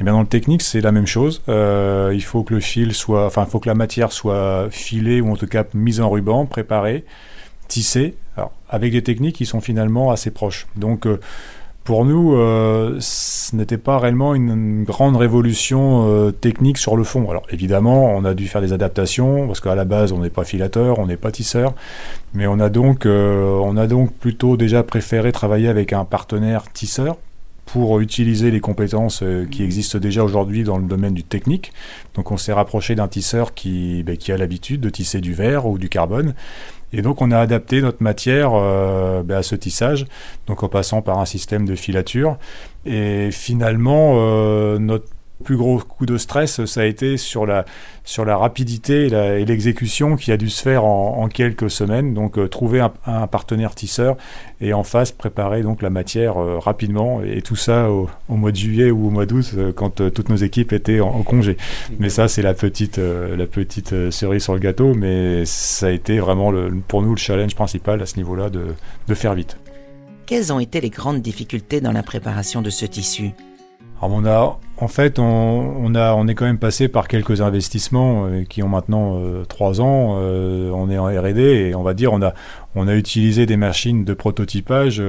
Et 0.00 0.04
bien 0.04 0.12
dans 0.12 0.20
le 0.20 0.26
technique, 0.26 0.62
c'est 0.62 0.80
la 0.80 0.92
même 0.92 1.06
chose. 1.06 1.42
il 1.48 2.22
faut 2.22 2.42
que 2.42 2.54
le 2.54 2.60
fil 2.60 2.94
soit, 2.94 3.26
enfin, 3.26 3.44
il 3.46 3.50
faut 3.50 3.60
que 3.60 3.68
la 3.68 3.74
matière 3.74 4.12
soit 4.12 4.68
filée 4.70 5.20
ou 5.20 5.30
en 5.30 5.36
tout 5.36 5.46
cas 5.46 5.64
mise 5.74 6.00
en 6.00 6.08
ruban, 6.08 6.46
préparée, 6.46 7.04
tissée 7.68 8.14
Alors, 8.36 8.52
avec 8.70 8.92
des 8.92 9.02
techniques 9.02 9.36
qui 9.36 9.46
sont 9.46 9.60
finalement 9.60 10.10
assez 10.10 10.30
proches. 10.30 10.68
Donc, 10.74 11.06
pour 11.84 12.04
nous, 12.04 12.34
euh, 12.36 12.96
ce 13.00 13.56
n'était 13.56 13.78
pas 13.78 13.98
réellement 13.98 14.34
une, 14.34 14.84
grande 14.84 15.16
révolution 15.16 16.06
euh, 16.08 16.30
technique 16.30 16.78
sur 16.78 16.96
le 16.96 17.04
fond. 17.04 17.30
Alors 17.30 17.44
évidemment, 17.50 18.14
on 18.14 18.24
a 18.24 18.34
dû 18.34 18.48
faire 18.48 18.60
des 18.60 18.72
adaptations 18.72 19.46
parce 19.46 19.60
qu'à 19.60 19.74
la 19.74 19.84
base, 19.84 20.12
on 20.12 20.18
n'est 20.18 20.30
pas 20.30 20.44
filateur, 20.44 20.98
on 20.98 21.06
n'est 21.06 21.16
pas 21.16 21.32
tisseur, 21.32 21.74
mais 22.34 22.46
on 22.46 22.60
a 22.60 22.68
donc, 22.68 23.06
euh, 23.06 23.58
on 23.62 23.76
a 23.76 23.86
donc 23.86 24.12
plutôt 24.12 24.56
déjà 24.56 24.82
préféré 24.82 25.32
travailler 25.32 25.68
avec 25.68 25.92
un 25.92 26.04
partenaire 26.04 26.70
tisseur 26.70 27.16
pour 27.64 28.00
utiliser 28.00 28.50
les 28.50 28.58
compétences 28.58 29.22
qui 29.52 29.62
existent 29.62 29.98
déjà 29.98 30.24
aujourd'hui 30.24 30.64
dans 30.64 30.76
le 30.76 30.84
domaine 30.84 31.14
du 31.14 31.22
technique. 31.22 31.72
Donc 32.14 32.32
on 32.32 32.36
s'est 32.36 32.52
rapproché 32.52 32.96
d'un 32.96 33.06
tisseur 33.06 33.54
qui, 33.54 34.02
ben, 34.02 34.16
qui 34.16 34.32
a 34.32 34.36
l'habitude 34.36 34.80
de 34.80 34.90
tisser 34.90 35.20
du 35.20 35.34
verre 35.34 35.66
ou 35.66 35.78
du 35.78 35.88
carbone 35.88 36.34
et 36.92 37.02
donc 37.02 37.22
on 37.22 37.30
a 37.30 37.38
adapté 37.38 37.82
notre 37.82 38.02
matière 38.02 38.52
euh, 38.54 39.22
ben, 39.22 39.38
à 39.38 39.42
ce 39.42 39.54
tissage, 39.54 40.06
donc 40.46 40.62
en 40.62 40.68
passant 40.68 41.02
par 41.02 41.18
un 41.18 41.24
système 41.24 41.66
de 41.66 41.74
filature. 41.74 42.36
Et 42.86 43.30
finalement, 43.30 44.14
euh, 44.16 44.78
notre 44.78 45.06
plus 45.42 45.56
gros 45.56 45.78
coup 45.78 46.06
de 46.06 46.16
stress, 46.16 46.64
ça 46.64 46.82
a 46.82 46.84
été 46.84 47.16
sur 47.16 47.46
la, 47.46 47.64
sur 48.04 48.24
la 48.24 48.36
rapidité 48.36 49.06
et 49.06 49.44
l'exécution 49.44 50.16
qui 50.16 50.32
a 50.32 50.36
dû 50.36 50.50
se 50.50 50.62
faire 50.62 50.84
en, 50.84 51.28
quelques 51.28 51.70
semaines. 51.70 52.14
Donc 52.14 52.38
euh, 52.38 52.48
trouver 52.48 52.80
un, 52.80 53.26
partenaire 53.26 53.74
tisseur 53.74 54.16
et 54.60 54.72
en 54.72 54.84
face 54.84 55.12
préparer 55.12 55.62
donc 55.62 55.82
la 55.82 55.90
matière 55.90 56.38
euh, 56.38 56.58
rapidement 56.58 57.22
et 57.22 57.42
tout 57.42 57.56
ça 57.56 57.90
au, 57.90 58.08
mois 58.28 58.50
de 58.50 58.56
juillet 58.56 58.90
ou 58.90 59.08
au 59.08 59.10
mois 59.10 59.26
d'août 59.26 59.52
euh, 59.56 59.72
quand 59.72 60.10
toutes 60.10 60.28
nos 60.28 60.36
équipes 60.36 60.72
étaient 60.72 61.00
en, 61.00 61.22
congé. 61.22 61.56
Mais 61.98 62.08
ça 62.08 62.28
c'est 62.28 62.42
la 62.42 62.54
petite, 62.54 62.98
la 62.98 63.46
petite 63.46 64.10
cerise 64.10 64.42
sur 64.42 64.54
le 64.54 64.60
gâteau, 64.60 64.94
mais 64.94 65.44
ça 65.44 65.86
a 65.86 65.90
été 65.90 66.18
vraiment 66.18 66.50
le, 66.50 66.70
pour 66.88 67.02
nous 67.02 67.10
le 67.10 67.18
challenge 67.18 67.54
principal 67.54 68.00
à 68.02 68.06
ce 68.06 68.16
niveau-là 68.16 68.50
de, 68.50 68.66
de 69.08 69.14
faire 69.14 69.34
vite. 69.34 69.56
Quelles 70.26 70.52
ont 70.52 70.60
été 70.60 70.80
les 70.80 70.90
grandes 70.90 71.22
difficultés 71.22 71.80
dans 71.80 71.92
la 71.92 72.02
préparation 72.02 72.62
de 72.62 72.70
ce 72.70 72.86
tissu? 72.86 73.32
Alors 74.00 74.16
on 74.16 74.24
a, 74.24 74.58
en 74.80 74.88
fait, 74.88 75.18
on, 75.18 75.94
a, 75.94 76.14
on 76.14 76.26
est 76.26 76.34
quand 76.34 76.46
même 76.46 76.58
passé 76.58 76.88
par 76.88 77.06
quelques 77.06 77.42
investissements 77.42 78.26
euh, 78.26 78.44
qui 78.44 78.62
ont 78.62 78.68
maintenant 78.68 79.20
euh, 79.20 79.44
trois 79.44 79.82
ans. 79.82 80.16
Euh, 80.18 80.70
on 80.70 80.88
est 80.88 80.96
en 80.96 81.04
R&D 81.04 81.40
et 81.40 81.74
on 81.74 81.82
va 81.82 81.92
dire 81.92 82.14
on 82.14 82.22
a, 82.22 82.32
on 82.74 82.88
a 82.88 82.94
utilisé 82.94 83.44
des 83.44 83.58
machines 83.58 84.04
de 84.04 84.14
prototypage 84.14 85.02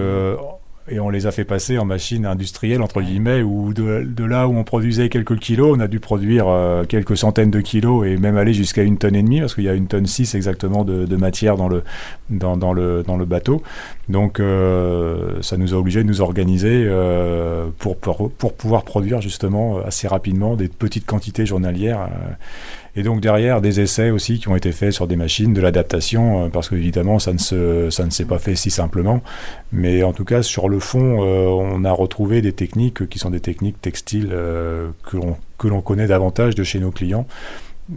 et 0.92 1.00
on 1.00 1.10
les 1.10 1.26
a 1.26 1.32
fait 1.32 1.46
passer 1.46 1.78
en 1.78 1.86
machine 1.86 2.26
industrielle, 2.26 2.82
entre 2.82 3.02
guillemets, 3.02 3.42
où 3.42 3.74
de, 3.74 4.24
là 4.26 4.48
où 4.48 4.56
on 4.56 4.64
produisait 4.64 5.10
quelques 5.10 5.40
kilos, 5.40 5.76
on 5.78 5.80
a 5.80 5.88
dû 5.88 6.00
produire 6.00 6.48
euh, 6.50 6.84
quelques 6.84 7.16
centaines 7.16 7.50
de 7.50 7.62
kilos 7.62 8.06
et 8.06 8.18
même 8.18 8.36
aller 8.38 8.54
jusqu'à 8.54 8.84
une 8.84 8.98
tonne 8.98 9.16
et 9.16 9.24
demie, 9.24 9.40
parce 9.40 9.56
qu'il 9.56 9.64
y 9.64 9.70
a 9.70 9.74
une 9.74 9.88
tonne 9.88 10.06
6 10.06 10.36
exactement 10.36 10.84
de, 10.84 11.16
matière 11.16 11.56
dans 11.56 11.70
le, 11.70 11.84
dans, 12.30 12.58
dans, 12.58 12.74
le, 12.74 13.04
dans 13.04 13.16
le 13.16 13.26
bateau. 13.26 13.64
Donc 14.10 14.40
euh, 14.40 15.42
ça 15.42 15.56
nous 15.58 15.74
a 15.74 15.78
obligé 15.78 16.04
de 16.04 16.08
nous 16.08 16.22
organiser 16.22 16.84
euh, 16.86 17.68
pour, 17.78 17.98
pour, 17.98 18.30
pour, 18.32 18.54
pouvoir 18.54 18.84
produire 18.84 19.22
justement 19.22 19.80
assez 19.80 20.08
rapidement 20.08 20.56
des 20.56 20.68
petites 20.68 21.06
quantités 21.06 21.46
journalières. 21.46 22.10
Et 22.96 23.04
donc 23.04 23.22
derrière, 23.22 23.62
des 23.62 23.80
essais 23.80 24.10
aussi 24.10 24.40
qui 24.40 24.50
ont 24.50 24.56
été 24.56 24.72
faits 24.72 24.92
sur 24.92 25.08
des 25.08 25.16
machines, 25.16 25.54
de 25.54 25.62
l'adaptation, 25.62 26.46
euh, 26.46 26.50
parce 26.50 26.70
qu'évidemment, 26.70 27.20
ça 27.20 27.32
ne 27.32 27.38
se, 27.38 27.90
ça 27.90 28.06
ne 28.06 28.10
s'est 28.10 28.26
pas 28.26 28.40
fait 28.40 28.56
si 28.56 28.70
simplement. 28.70 29.22
Mais 29.72 30.04
en 30.04 30.14
tout 30.14 30.26
cas, 30.26 30.44
sur 30.44 30.68
le 30.68 30.80
fond, 30.80 31.24
euh, 31.24 31.48
on 31.48 31.86
a 31.86 31.92
retrouvé 31.92 32.42
des 32.42 32.54
techniques 32.54 33.08
qui 33.08 33.20
sont 33.20 33.30
des 33.30 33.40
techniques 33.40 33.80
textiles 33.82 34.32
euh, 34.32 34.90
que 35.10 35.18
que 35.58 35.68
l'on 35.68 35.82
connaît 35.82 36.08
davantage 36.08 36.56
de 36.56 36.64
chez 36.64 36.80
nos 36.80 36.90
clients. 36.90 37.28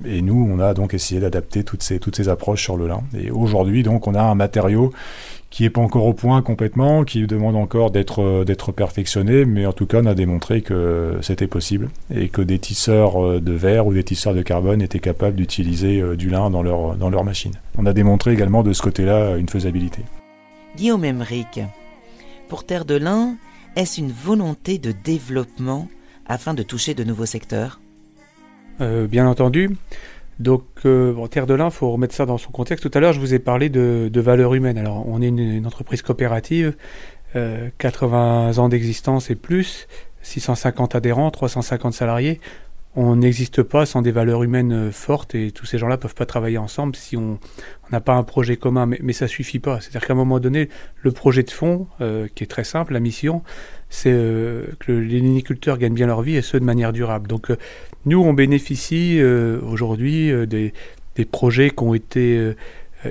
Et 0.04 0.22
nous, 0.22 0.48
on 0.50 0.58
a 0.60 0.74
donc 0.74 0.94
essayé 0.94 1.20
d'adapter 1.20 1.62
toutes 1.62 1.82
ces, 1.82 1.98
toutes 1.98 2.16
ces 2.16 2.28
approches 2.28 2.62
sur 2.62 2.76
le 2.76 2.88
lin. 2.88 3.02
Et 3.16 3.30
aujourd'hui, 3.30 3.82
donc, 3.82 4.06
on 4.06 4.14
a 4.14 4.22
un 4.22 4.34
matériau 4.34 4.92
qui 5.54 5.62
n'est 5.62 5.70
pas 5.70 5.80
encore 5.80 6.06
au 6.06 6.14
point 6.14 6.42
complètement, 6.42 7.04
qui 7.04 7.24
demande 7.28 7.54
encore 7.54 7.92
d'être 7.92 8.20
euh, 8.20 8.44
d'être 8.44 8.72
perfectionné, 8.72 9.44
mais 9.44 9.66
en 9.66 9.72
tout 9.72 9.86
cas 9.86 10.00
on 10.02 10.06
a 10.06 10.14
démontré 10.16 10.62
que 10.62 11.16
c'était 11.22 11.46
possible 11.46 11.90
et 12.12 12.28
que 12.28 12.42
des 12.42 12.58
tisseurs 12.58 13.24
euh, 13.24 13.40
de 13.40 13.52
verre 13.52 13.86
ou 13.86 13.94
des 13.94 14.02
tisseurs 14.02 14.34
de 14.34 14.42
carbone 14.42 14.82
étaient 14.82 14.98
capables 14.98 15.36
d'utiliser 15.36 16.00
euh, 16.00 16.16
du 16.16 16.28
lin 16.28 16.50
dans 16.50 16.64
leur, 16.64 16.96
dans 16.96 17.08
leur 17.08 17.22
machine. 17.22 17.52
On 17.78 17.86
a 17.86 17.92
démontré 17.92 18.32
également 18.32 18.64
de 18.64 18.72
ce 18.72 18.82
côté-là 18.82 19.36
une 19.36 19.48
faisabilité. 19.48 20.02
Guillaume 20.76 21.04
Emmerich, 21.04 21.60
pour 22.48 22.66
Terre 22.66 22.84
de 22.84 22.96
Lin, 22.96 23.36
est-ce 23.76 24.00
une 24.00 24.10
volonté 24.10 24.78
de 24.78 24.90
développement 24.90 25.86
afin 26.26 26.54
de 26.54 26.64
toucher 26.64 26.94
de 26.94 27.04
nouveaux 27.04 27.26
secteurs? 27.26 27.78
Bien 28.80 29.26
entendu. 29.26 29.70
Donc, 30.40 30.64
euh, 30.84 31.14
en 31.16 31.28
Terre 31.28 31.46
de 31.46 31.54
l'Ain, 31.54 31.66
il 31.66 31.72
faut 31.72 31.90
remettre 31.90 32.14
ça 32.14 32.26
dans 32.26 32.38
son 32.38 32.50
contexte. 32.50 32.88
Tout 32.88 32.96
à 32.96 33.00
l'heure, 33.00 33.12
je 33.12 33.20
vous 33.20 33.34
ai 33.34 33.38
parlé 33.38 33.68
de, 33.68 34.10
de 34.12 34.20
valeur 34.20 34.54
humaine. 34.54 34.78
Alors, 34.78 35.06
on 35.08 35.22
est 35.22 35.28
une, 35.28 35.66
entreprise 35.66 36.02
coopérative, 36.02 36.74
80 37.78 38.50
euh, 38.50 38.60
ans 38.60 38.68
d'existence 38.68 39.30
et 39.30 39.36
plus, 39.36 39.86
650 40.22 40.94
adhérents, 40.94 41.30
350 41.30 41.92
salariés. 41.92 42.40
On 42.96 43.16
n'existe 43.16 43.64
pas 43.64 43.86
sans 43.86 44.02
des 44.02 44.12
valeurs 44.12 44.44
humaines 44.44 44.72
euh, 44.72 44.92
fortes 44.92 45.34
et 45.34 45.50
tous 45.50 45.66
ces 45.66 45.78
gens-là 45.78 45.98
peuvent 45.98 46.14
pas 46.14 46.26
travailler 46.26 46.58
ensemble 46.58 46.94
si 46.94 47.16
on 47.16 47.38
n'a 47.90 48.00
pas 48.00 48.14
un 48.14 48.22
projet 48.22 48.56
commun. 48.56 48.86
Mais, 48.86 48.98
mais 49.02 49.12
ça 49.12 49.28
suffit 49.28 49.60
pas. 49.60 49.80
C'est-à-dire 49.80 50.06
qu'à 50.06 50.14
un 50.14 50.16
moment 50.16 50.40
donné, 50.40 50.68
le 51.02 51.12
projet 51.12 51.44
de 51.44 51.50
fond, 51.50 51.86
qui 52.34 52.44
est 52.44 52.48
très 52.48 52.64
simple, 52.64 52.92
la 52.92 53.00
mission, 53.00 53.42
c'est 53.94 54.10
que 54.80 54.90
les 54.90 55.20
liniculteurs 55.20 55.78
gagnent 55.78 55.94
bien 55.94 56.08
leur 56.08 56.22
vie 56.22 56.36
et 56.36 56.42
ce 56.42 56.56
de 56.56 56.64
manière 56.64 56.92
durable. 56.92 57.28
Donc 57.28 57.50
nous, 58.06 58.20
on 58.22 58.34
bénéficie 58.34 59.18
euh, 59.20 59.60
aujourd'hui 59.62 60.30
euh, 60.30 60.46
des, 60.46 60.72
projets 61.30 61.70
qui 61.70 61.82
ont 61.82 61.94
été 61.94 62.36
euh, 62.36 62.54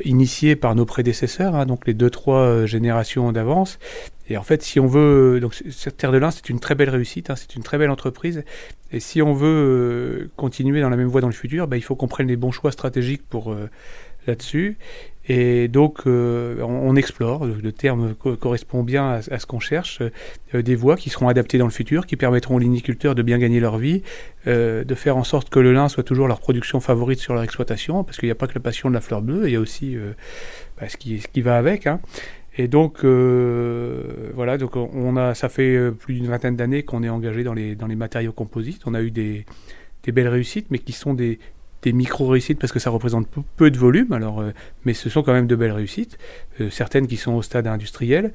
initiés 0.03 0.55
par 0.55 0.75
nos 0.75 0.85
prédécesseurs, 0.85 1.55
hein, 1.55 1.65
donc 1.65 1.87
les 1.87 1.93
deux, 1.93 2.09
trois 2.09 2.65
générations 2.65 3.31
d'avance. 3.31 3.79
Et 4.29 4.37
en 4.37 4.43
fait, 4.43 4.61
si 4.61 4.79
on 4.79 4.87
veut, 4.87 5.39
donc 5.39 5.55
cette 5.69 5.97
Terre 5.97 6.11
de 6.11 6.17
l'Ain, 6.17 6.31
c'est 6.31 6.49
une 6.49 6.59
très 6.59 6.75
belle 6.75 6.89
réussite, 6.89 7.29
hein, 7.29 7.35
c'est 7.35 7.55
une 7.55 7.63
très 7.63 7.77
belle 7.77 7.89
entreprise. 7.89 8.43
Et 8.91 8.99
si 8.99 9.21
on 9.21 9.33
veut 9.33 10.29
continuer 10.35 10.79
dans 10.81 10.89
la 10.89 10.97
même 10.97 11.07
voie 11.07 11.21
dans 11.21 11.27
le 11.27 11.33
futur, 11.33 11.67
bah, 11.67 11.77
il 11.77 11.81
faut 11.81 11.95
qu'on 11.95 12.07
prenne 12.07 12.27
les 12.27 12.35
bons 12.35 12.51
choix 12.51 12.71
stratégiques 12.71 13.27
pour 13.27 13.55
là-dessus. 14.27 14.77
Et 15.29 15.69
donc, 15.69 16.01
euh, 16.05 16.61
on, 16.61 16.95
explore, 16.97 17.45
le, 17.45 17.71
terme 17.71 18.13
correspond 18.13 18.83
bien 18.83 19.09
à, 19.11 19.39
ce 19.39 19.45
qu'on 19.45 19.61
cherche, 19.61 20.01
euh, 20.53 20.61
des 20.61 20.75
voies 20.75 20.97
qui 20.97 21.09
seront 21.09 21.29
adaptées 21.29 21.57
dans 21.57 21.65
le 21.65 21.71
futur, 21.71 22.05
qui 22.05 22.17
permettront 22.17 22.55
aux 22.55 22.59
liniculteurs 22.59 23.15
de 23.15 23.21
bien 23.21 23.37
gagner 23.37 23.61
leur 23.61 23.77
vie, 23.77 24.03
euh, 24.47 24.83
de 24.83 24.95
faire 24.95 25.15
en 25.15 25.23
sorte 25.23 25.49
que 25.49 25.59
le 25.59 25.71
lin 25.71 25.87
soit 25.87 26.03
toujours 26.03 26.27
leur 26.27 26.41
production 26.41 26.81
favorite 26.81 27.19
sur 27.19 27.33
leur 27.33 27.43
exploitation, 27.43 28.03
parce 28.03 28.17
qu'il 28.17 28.27
n'y 28.27 28.33
a 28.33 28.35
pas 28.35 28.47
que 28.47 28.55
la 28.55 28.59
passion 28.59 28.89
de 28.89 28.93
la 28.93 29.01
fleur 29.01 29.21
bleue, 29.21 29.47
il 29.47 29.53
y 29.53 29.55
a 29.55 29.61
aussi 29.61 29.95
bah, 30.79 30.89
ce, 30.89 30.97
qui, 30.97 31.21
ce, 31.21 31.27
qui, 31.29 31.41
va 31.41 31.57
avec. 31.57 31.87
Hein. 31.87 32.01
Et 32.57 32.67
donc, 32.67 33.05
voilà, 33.05 34.57
donc 34.57 34.75
on 34.75 35.15
a, 35.15 35.33
ça 35.35 35.47
fait 35.47 35.89
plus 35.91 36.15
d'une 36.15 36.27
vingtaine 36.27 36.57
d'années 36.57 36.83
qu'on 36.83 37.01
est 37.01 37.09
engagé 37.09 37.43
dans 37.43 37.53
les, 37.53 37.75
dans 37.75 37.87
les 37.87 37.95
matériaux 37.95 38.33
composites. 38.33 38.81
On 38.85 38.93
a 38.93 39.01
eu 39.01 39.09
des, 39.09 39.45
des 40.03 40.11
belles 40.11 40.27
réussites, 40.27 40.67
mais 40.69 40.79
qui 40.79 40.91
sont 40.91 41.13
des, 41.13 41.39
des 41.83 41.93
micro-réussites 41.93 42.59
parce 42.59 42.73
que 42.73 42.79
ça 42.79 42.89
représente 42.89 43.27
peu, 43.55 43.69
de 43.69 43.77
volume, 43.77 44.13
alors, 44.13 44.41
euh, 44.41 44.51
mais 44.85 44.93
ce 44.93 45.09
sont 45.09 45.21
quand 45.21 45.33
même 45.33 45.47
de 45.47 45.55
belles 45.55 45.71
réussites, 45.71 46.17
euh, 46.59 46.69
certaines 46.69 47.07
qui 47.07 47.17
sont 47.17 47.33
au 47.33 47.41
stade 47.41 47.67
industriel. 47.67 48.33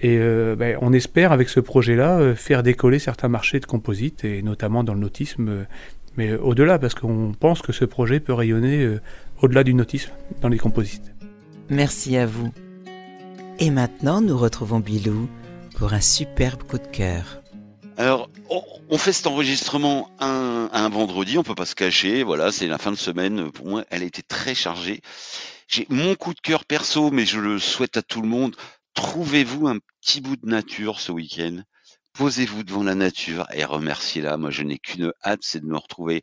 Et 0.00 0.18
euh, 0.18 0.56
ben, 0.56 0.78
on 0.80 0.92
espère 0.92 1.32
avec 1.32 1.48
ce 1.48 1.60
projet-là 1.60 2.34
faire 2.34 2.62
décoller 2.62 2.98
certains 2.98 3.28
marchés 3.28 3.60
de 3.60 3.66
composites, 3.66 4.24
et 4.24 4.42
notamment 4.42 4.84
dans 4.84 4.94
le 4.94 5.00
nautisme, 5.00 5.66
mais 6.16 6.34
au-delà, 6.34 6.78
parce 6.78 6.94
qu'on 6.94 7.32
pense 7.38 7.60
que 7.60 7.72
ce 7.72 7.84
projet 7.84 8.20
peut 8.20 8.32
rayonner 8.32 8.98
au-delà 9.42 9.64
du 9.64 9.74
nautisme 9.74 10.12
dans 10.40 10.48
les 10.48 10.58
composites. 10.58 11.12
Merci 11.70 12.16
à 12.16 12.26
vous. 12.26 12.50
Et 13.58 13.70
maintenant, 13.70 14.20
nous 14.20 14.36
retrouvons 14.36 14.80
Bilou 14.80 15.28
pour 15.76 15.92
un 15.94 16.00
superbe 16.00 16.62
coup 16.62 16.78
de 16.78 16.86
cœur. 16.86 17.42
Alors, 17.98 18.28
on, 18.90 18.98
fait 18.98 19.14
cet 19.14 19.26
enregistrement 19.26 20.10
un, 20.20 20.88
vendredi, 20.90 21.38
on 21.38 21.42
peut 21.42 21.54
pas 21.54 21.64
se 21.64 21.74
cacher. 21.74 22.22
Voilà, 22.24 22.52
c'est 22.52 22.66
la 22.66 22.76
fin 22.76 22.90
de 22.90 22.96
semaine. 22.96 23.50
Pour 23.50 23.66
moi, 23.66 23.86
elle 23.88 24.02
a 24.02 24.06
été 24.06 24.22
très 24.22 24.54
chargée. 24.54 25.00
J'ai 25.66 25.86
mon 25.88 26.14
coup 26.14 26.34
de 26.34 26.40
cœur 26.40 26.66
perso, 26.66 27.10
mais 27.10 27.24
je 27.24 27.40
le 27.40 27.58
souhaite 27.58 27.96
à 27.96 28.02
tout 28.02 28.20
le 28.20 28.28
monde. 28.28 28.54
Trouvez-vous 28.92 29.66
un 29.66 29.78
petit 30.02 30.20
bout 30.20 30.36
de 30.36 30.46
nature 30.46 31.00
ce 31.00 31.10
week-end? 31.10 31.62
Posez-vous 32.12 32.64
devant 32.64 32.82
la 32.82 32.94
nature 32.94 33.46
et 33.54 33.64
remerciez-la. 33.64 34.36
Moi, 34.36 34.50
je 34.50 34.62
n'ai 34.62 34.78
qu'une 34.78 35.12
hâte, 35.24 35.40
c'est 35.42 35.60
de 35.60 35.66
me 35.66 35.78
retrouver 35.78 36.22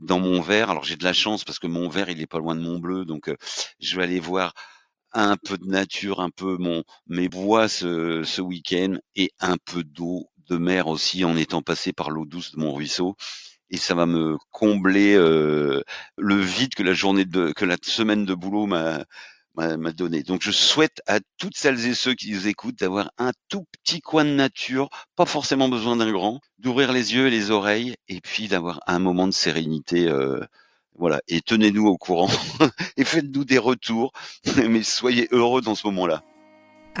dans 0.00 0.20
mon 0.20 0.40
verre. 0.40 0.70
Alors, 0.70 0.84
j'ai 0.84 0.96
de 0.96 1.04
la 1.04 1.12
chance 1.12 1.42
parce 1.42 1.58
que 1.58 1.66
mon 1.66 1.88
verre, 1.88 2.10
il 2.10 2.20
est 2.22 2.26
pas 2.28 2.38
loin 2.38 2.54
de 2.54 2.60
mon 2.60 2.78
bleu, 2.78 3.04
donc 3.04 3.28
euh, 3.28 3.36
je 3.80 3.96
vais 3.96 4.04
aller 4.04 4.20
voir 4.20 4.54
un 5.12 5.36
peu 5.36 5.58
de 5.58 5.66
nature, 5.66 6.20
un 6.20 6.30
peu 6.30 6.58
mon 6.58 6.84
mes 7.08 7.28
bois 7.28 7.68
ce 7.68 8.40
week-end 8.40 8.98
et 9.16 9.32
un 9.40 9.56
peu 9.56 9.82
d'eau 9.82 10.28
de 10.48 10.56
mer 10.56 10.88
aussi 10.88 11.24
en 11.24 11.36
étant 11.36 11.62
passé 11.62 11.92
par 11.92 12.10
l'eau 12.10 12.24
douce 12.24 12.52
de 12.52 12.60
mon 12.60 12.72
ruisseau 12.72 13.16
et 13.70 13.76
ça 13.76 13.94
va 13.94 14.06
me 14.06 14.36
combler 14.50 15.14
euh, 15.14 15.82
le 16.16 16.36
vide 16.36 16.74
que 16.74 16.82
la 16.82 16.94
journée 16.94 17.24
de 17.24 17.52
que 17.52 17.64
la 17.64 17.76
semaine 17.82 18.24
de 18.24 18.34
boulot 18.34 18.66
m'a 18.66 19.04
m'a 19.54 19.92
donné. 19.92 20.22
Donc 20.22 20.40
je 20.42 20.52
souhaite 20.52 21.02
à 21.08 21.18
toutes 21.36 21.56
celles 21.56 21.84
et 21.86 21.94
ceux 21.94 22.14
qui 22.14 22.30
nous 22.30 22.46
écoutent 22.46 22.78
d'avoir 22.78 23.10
un 23.18 23.32
tout 23.48 23.64
petit 23.72 24.00
coin 24.00 24.24
de 24.24 24.30
nature, 24.30 24.88
pas 25.16 25.26
forcément 25.26 25.68
besoin 25.68 25.96
d'un 25.96 26.12
grand, 26.12 26.40
d'ouvrir 26.58 26.92
les 26.92 27.14
yeux 27.14 27.26
et 27.26 27.30
les 27.30 27.50
oreilles 27.50 27.96
et 28.06 28.20
puis 28.20 28.46
d'avoir 28.46 28.80
un 28.86 29.00
moment 29.00 29.26
de 29.26 29.32
sérénité. 29.32 30.06
Euh, 30.06 30.40
voilà, 30.94 31.20
et 31.28 31.40
tenez-nous 31.40 31.86
au 31.86 31.96
courant 31.96 32.28
et 32.96 33.04
faites-nous 33.04 33.44
des 33.44 33.58
retours, 33.58 34.12
mais 34.68 34.82
soyez 34.82 35.28
heureux 35.32 35.60
dans 35.60 35.74
ce 35.74 35.86
moment-là. 35.88 36.22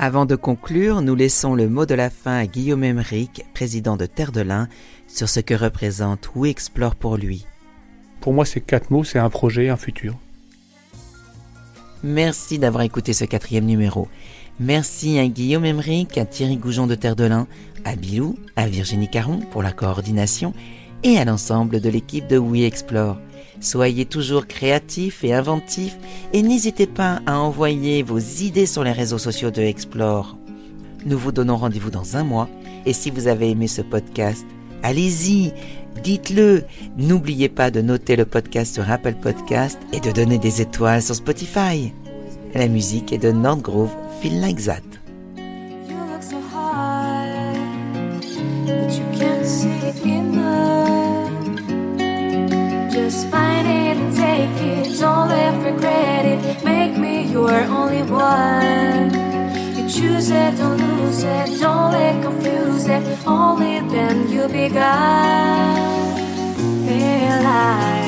Avant 0.00 0.26
de 0.26 0.36
conclure, 0.36 1.02
nous 1.02 1.16
laissons 1.16 1.56
le 1.56 1.68
mot 1.68 1.84
de 1.84 1.94
la 1.96 2.08
fin 2.08 2.38
à 2.38 2.46
Guillaume 2.46 2.84
Emeric, 2.84 3.44
président 3.52 3.96
de 3.96 4.06
Terre 4.06 4.30
de 4.30 4.40
Lin, 4.40 4.68
sur 5.08 5.28
ce 5.28 5.40
que 5.40 5.54
représente 5.54 6.30
We 6.36 6.52
Explore 6.52 6.94
pour 6.94 7.16
lui. 7.16 7.46
Pour 8.20 8.32
moi, 8.32 8.44
ces 8.44 8.60
quatre 8.60 8.92
mots, 8.92 9.02
c'est 9.02 9.18
un 9.18 9.28
projet, 9.28 9.70
un 9.70 9.76
futur. 9.76 10.16
Merci 12.04 12.60
d'avoir 12.60 12.84
écouté 12.84 13.12
ce 13.12 13.24
quatrième 13.24 13.64
numéro. 13.64 14.06
Merci 14.60 15.18
à 15.18 15.26
Guillaume 15.26 15.64
Emeric, 15.64 16.16
à 16.16 16.24
Thierry 16.24 16.58
Goujon 16.58 16.86
de 16.86 16.94
Terre 16.94 17.16
de 17.16 17.24
Lin, 17.24 17.48
à 17.84 17.96
Bilou, 17.96 18.36
à 18.54 18.68
Virginie 18.68 19.10
Caron 19.10 19.40
pour 19.50 19.64
la 19.64 19.72
coordination 19.72 20.54
et 21.02 21.18
à 21.18 21.24
l'ensemble 21.24 21.80
de 21.80 21.88
l'équipe 21.88 22.28
de 22.28 22.38
We 22.38 22.62
Explore. 22.62 23.18
Soyez 23.60 24.04
toujours 24.04 24.46
créatifs 24.46 25.24
et 25.24 25.34
inventifs 25.34 25.96
et 26.32 26.42
n'hésitez 26.42 26.86
pas 26.86 27.20
à 27.26 27.38
envoyer 27.38 28.02
vos 28.02 28.18
idées 28.18 28.66
sur 28.66 28.84
les 28.84 28.92
réseaux 28.92 29.18
sociaux 29.18 29.50
de 29.50 29.62
Explore. 29.62 30.36
Nous 31.04 31.18
vous 31.18 31.32
donnons 31.32 31.56
rendez-vous 31.56 31.90
dans 31.90 32.16
un 32.16 32.24
mois 32.24 32.48
et 32.86 32.92
si 32.92 33.10
vous 33.10 33.26
avez 33.26 33.50
aimé 33.50 33.66
ce 33.66 33.82
podcast, 33.82 34.46
allez-y, 34.82 35.52
dites-le. 36.02 36.64
N'oubliez 36.96 37.48
pas 37.48 37.70
de 37.70 37.80
noter 37.80 38.16
le 38.16 38.24
podcast 38.24 38.74
sur 38.74 38.88
Apple 38.90 39.14
Podcast 39.14 39.78
et 39.92 40.00
de 40.00 40.12
donner 40.12 40.38
des 40.38 40.60
étoiles 40.60 41.02
sur 41.02 41.16
Spotify. 41.16 41.92
La 42.54 42.68
musique 42.68 43.12
est 43.12 43.18
de 43.18 43.32
Nordgrove 43.32 43.94
Feel 44.20 44.40
Like 44.40 44.64
That. 44.64 44.82
don't 54.98 55.28
live 55.28 55.64
regret 55.64 56.24
it. 56.24 56.64
Make 56.64 56.96
me 56.98 57.30
your 57.30 57.52
only 57.52 58.02
one. 58.02 59.12
You 59.76 59.88
choose 59.88 60.30
it, 60.30 60.56
don't 60.56 60.76
lose 60.76 61.22
it, 61.22 61.60
don't 61.60 61.92
let 61.92 62.22
confuse 62.22 62.86
it. 62.86 63.02
Only 63.26 63.80
then 63.88 64.28
you'll 64.28 64.48
be 64.48 64.68
God. 64.68 65.78
alive. 66.88 68.07